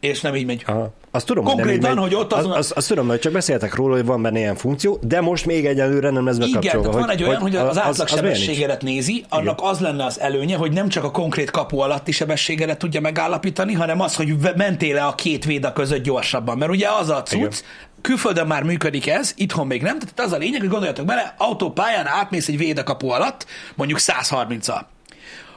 [0.00, 0.62] és nem így megy.
[0.66, 0.92] Aha.
[1.10, 3.74] Azt tudom, Konkrétan, hogy, hogy ott azon a- az, az, azt tudom, hogy csak beszéltek
[3.74, 6.88] róla, hogy van benne ilyen funkció, de most még egyelőre nem lesz Igen, bekapcsolva.
[6.88, 8.36] tehát van egy olyan, hogy az, az átlag miért nincs?
[8.38, 12.78] sebességedet nézi, annak az lenne az előnye, hogy nem csak a konkrét kapu alatti sebességedet
[12.78, 16.58] tudja megállapítani, hanem az, hogy ve- mentél-e a két véda között gyorsabban.
[16.58, 17.50] Mert ugye az a cucc, Igen.
[18.00, 22.06] Külföldön már működik ez, itthon még nem, tehát az a lényeg, hogy gondoljatok bele, autópályán
[22.06, 24.80] átmész egy véda kapu alatt, mondjuk 130-al.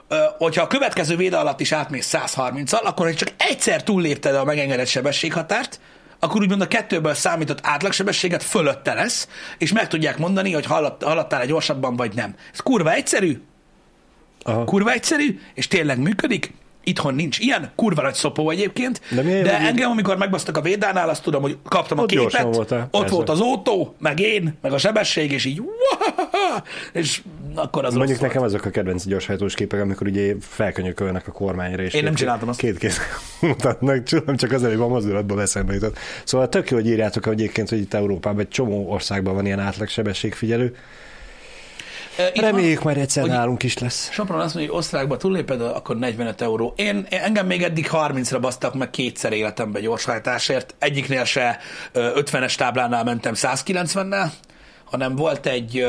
[0.07, 4.43] Ö, hogyha a következő véda alatt is átmész 130-al, akkor ha csak egyszer túllépted a
[4.43, 5.79] megengedett sebességhatárt,
[6.19, 9.27] akkor úgymond a kettőből számított átlagsebességet fölötte lesz,
[9.57, 12.35] és meg tudják mondani, hogy haladt, haladtál-e gyorsabban, vagy nem.
[12.53, 13.41] Ez kurva egyszerű,
[14.43, 14.63] Aha.
[14.63, 16.53] kurva egyszerű, és tényleg működik.
[16.83, 21.23] Itthon nincs ilyen, kurva nagy szopó egyébként, De de, engem, amikor megbasztak a védánál, azt
[21.23, 23.15] tudom, hogy kaptam a Ott képet, voltál, ott persze.
[23.15, 25.61] volt az autó, meg én, meg a sebesség, és így
[26.93, 27.21] és
[27.55, 31.93] akkor az Mondjuk nekem azok a kedvenc gyorshajtós képek, amikor ugye felkönyökölnek a kormányra, és
[31.93, 32.59] Én nem csináltam azt.
[32.59, 32.99] Két kéz
[33.39, 35.97] mutatnak, tudom, csak az előbb a mozdulatból eszembe jutott.
[36.23, 39.59] Szóval tök jó, hogy írjátok hogy egyébként, hogy itt Európában egy csomó országban van ilyen
[39.59, 40.75] átlagsebességfigyelő.
[42.17, 44.09] Itt van- Reméljük majd egyszer hogy- nálunk is lesz.
[44.11, 46.73] Sopron azt mondja, hogy osztrákba túlléped, akkor 45 euró.
[46.75, 50.75] Én, engem még eddig 30-ra basztak meg kétszer életemben gyorshajtásért.
[50.79, 51.57] Egyiknél se
[51.91, 54.27] ö, 50-es táblánál mentem 190-nel,
[54.83, 55.87] hanem volt egy,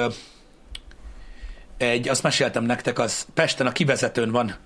[1.79, 4.57] egy, azt meséltem nektek, az Pesten a kivezetőn van,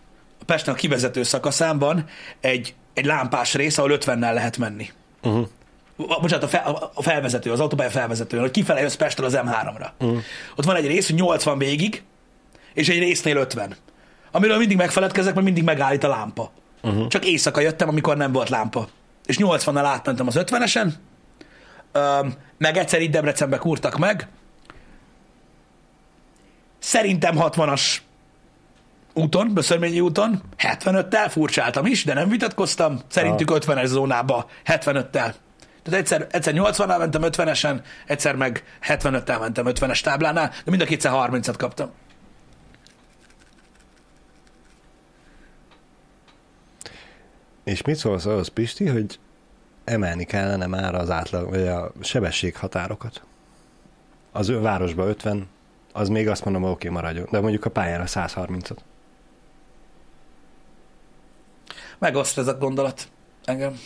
[0.40, 2.04] a Pesten a kivezető szakaszán van
[2.40, 4.90] egy, egy lámpás rész, ahol 50-nel lehet menni.
[5.22, 5.46] Uh-huh.
[5.96, 9.88] A- bocsánat, a, fel, a felvezető, az autópálya felvezető, hogy kifele jössz Pestről az M3-ra.
[9.98, 10.18] Uh.
[10.56, 12.02] Ott van egy rész, hogy 80 végig,
[12.74, 13.76] és egy résznél 50.
[14.30, 16.50] Amiről mindig megfeledkezek, mert mindig megállít a lámpa.
[16.82, 17.06] Uh-huh.
[17.06, 18.88] Csak éjszaka jöttem, amikor nem volt lámpa.
[19.26, 20.88] És 80-nal átmentem az 50-esen,
[21.92, 24.28] Öm, meg egyszer itt Debrecenbe kurtak meg.
[26.78, 27.96] Szerintem 60-as
[29.12, 35.34] úton, Böszörményi úton, 75-tel, furcsáltam is, de nem vitatkoztam, szerintük 50-es zónába, 75-tel.
[35.86, 40.84] Tehát egyszer, egyszer 80-nál mentem 50-esen, egyszer meg 75-tel mentem 50-es táblánál, de mind a
[40.84, 41.90] kétszer 30-at kaptam.
[47.64, 49.18] És mit szólsz ahhoz, Pisti, hogy
[49.84, 53.22] emelni kellene már az átlag, vagy a sebességhatárokat?
[54.32, 55.48] Az ő városba 50,
[55.92, 58.78] az még azt mondom, oké, okay, maradjon, de mondjuk a pályára 130-ot.
[61.98, 63.08] Megoszt ez a gondolat
[63.44, 63.78] engem.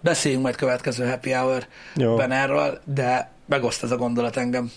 [0.00, 4.70] Beszéljünk majd következő happy hour-ben erről, de megoszt ez a gondolat engem.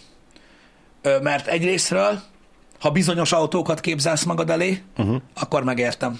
[1.01, 2.19] Ö, mert egyrésztről,
[2.79, 5.21] ha bizonyos autókat képzelsz magad elé, uh-huh.
[5.33, 6.19] akkor megértem.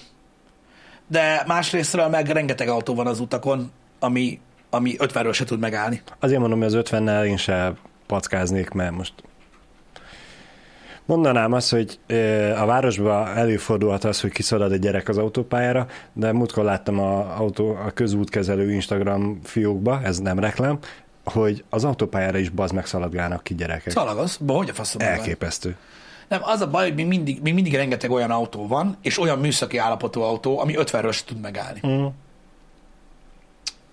[1.07, 4.39] De másrésztről meg rengeteg autó van az utakon, ami,
[4.69, 6.01] ami 50-ről se tud megállni.
[6.19, 7.73] Azért mondom, hogy az 50-nel én se
[8.07, 9.13] packáznék, mert most
[11.09, 11.99] Mondanám azt, hogy
[12.55, 17.69] a városban előfordulhat az, hogy kiszalad egy gyerek az autópályára, de múltkor láttam a, autó,
[17.69, 20.79] a közútkezelő Instagram fiókba, ez nem reklám,
[21.23, 23.91] hogy az autópályára is bazd meg szaladgálnak ki gyerekek.
[23.91, 24.37] Szalagaz?
[24.37, 25.01] Ba, hogy a faszom?
[25.01, 25.75] Elképesztő.
[26.27, 29.39] Nem, az a baj, hogy még mindig, még mindig rengeteg olyan autó van, és olyan
[29.39, 31.79] műszaki állapotú autó, ami 50-ről se tud megállni.
[31.87, 32.05] Mm.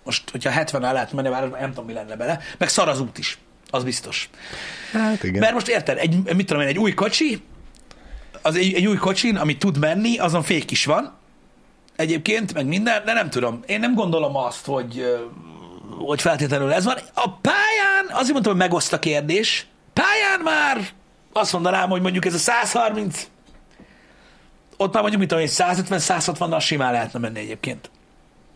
[0.05, 2.39] Most, hogyha 70 el lehet menni, már nem tudom, mi lenne bele.
[2.59, 3.39] Meg szar az út is.
[3.71, 4.31] Az biztos.
[4.93, 5.41] Hát igen.
[5.41, 7.43] Mert most érted, egy, mit tudom én, egy új kocsi,
[8.43, 11.17] az egy, egy új kocsin, ami tud menni, azon fék is van,
[11.97, 13.62] egyébként, meg minden, de nem tudom.
[13.67, 15.05] Én nem gondolom azt, hogy,
[15.99, 16.97] hogy feltétlenül ez van.
[17.14, 20.89] A pályán, azért mondtam, hogy megoszt a kérdés, pályán már
[21.33, 23.27] azt mondanám, hogy mondjuk ez a 130,
[24.77, 27.91] ott már mondjuk, mit tudom én, 150-160-nal simán lehetne menni egyébként.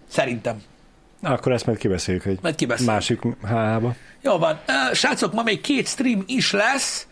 [0.09, 0.63] Szerintem.
[1.23, 2.93] Akkor ezt majd kibeszéljük egy majd kibeszéljük.
[2.93, 3.95] másik hába.
[4.23, 4.61] Jó van.
[4.93, 7.07] Srácok, ma még két stream is lesz.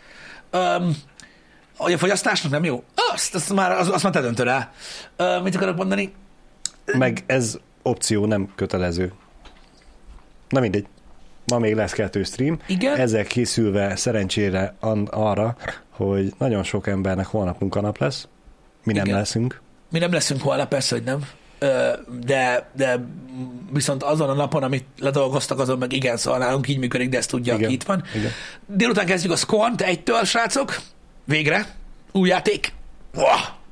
[0.53, 0.95] Um,
[1.77, 2.83] a fogyasztásnak nem jó?
[3.13, 4.71] Azt, azt már, azt, azt már te döntöd el.
[5.17, 6.13] Uh, mit akarok mondani?
[6.85, 9.13] Meg ez opció, nem kötelező.
[10.49, 10.85] Na mindegy.
[11.45, 12.59] Ma még lesz kettő stream.
[12.67, 12.95] Igen.
[12.97, 14.75] Ezzel készülve szerencsére
[15.09, 15.57] arra,
[15.89, 18.27] hogy nagyon sok embernek holnap munkanap lesz.
[18.83, 19.17] Mi nem Igen.
[19.17, 19.61] leszünk.
[19.91, 21.19] Mi nem leszünk holnap, persze, hogy nem
[22.25, 23.05] de, de
[23.71, 27.29] viszont azon a napon, amit ledolgoztak, azon meg igen, szóval nálunk így működik, de ezt
[27.29, 27.65] tudja, igen.
[27.65, 28.03] aki itt van.
[28.15, 28.31] Igen.
[28.67, 30.79] Délután kezdjük a Squant egytől, srácok.
[31.25, 31.75] Végre.
[32.11, 32.73] Új játék.
[33.13, 33.25] Wow.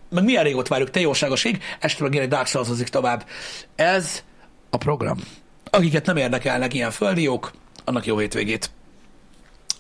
[0.10, 1.64] Meg milyen régót várjuk, te jóságos ég.
[1.80, 3.26] Este meg egy Dark souls tovább.
[3.76, 4.24] Ez
[4.70, 5.18] a program.
[5.70, 7.52] Akiket nem érdekelnek ilyen földiók,
[7.84, 8.72] annak jó hétvégét.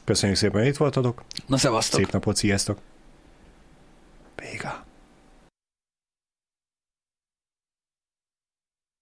[0.06, 1.24] Köszönjük szépen, hogy itt voltatok.
[1.46, 2.00] Na, szevasztok.
[2.00, 2.80] Szép napot, sziasztok.
[4.36, 4.86] Véga.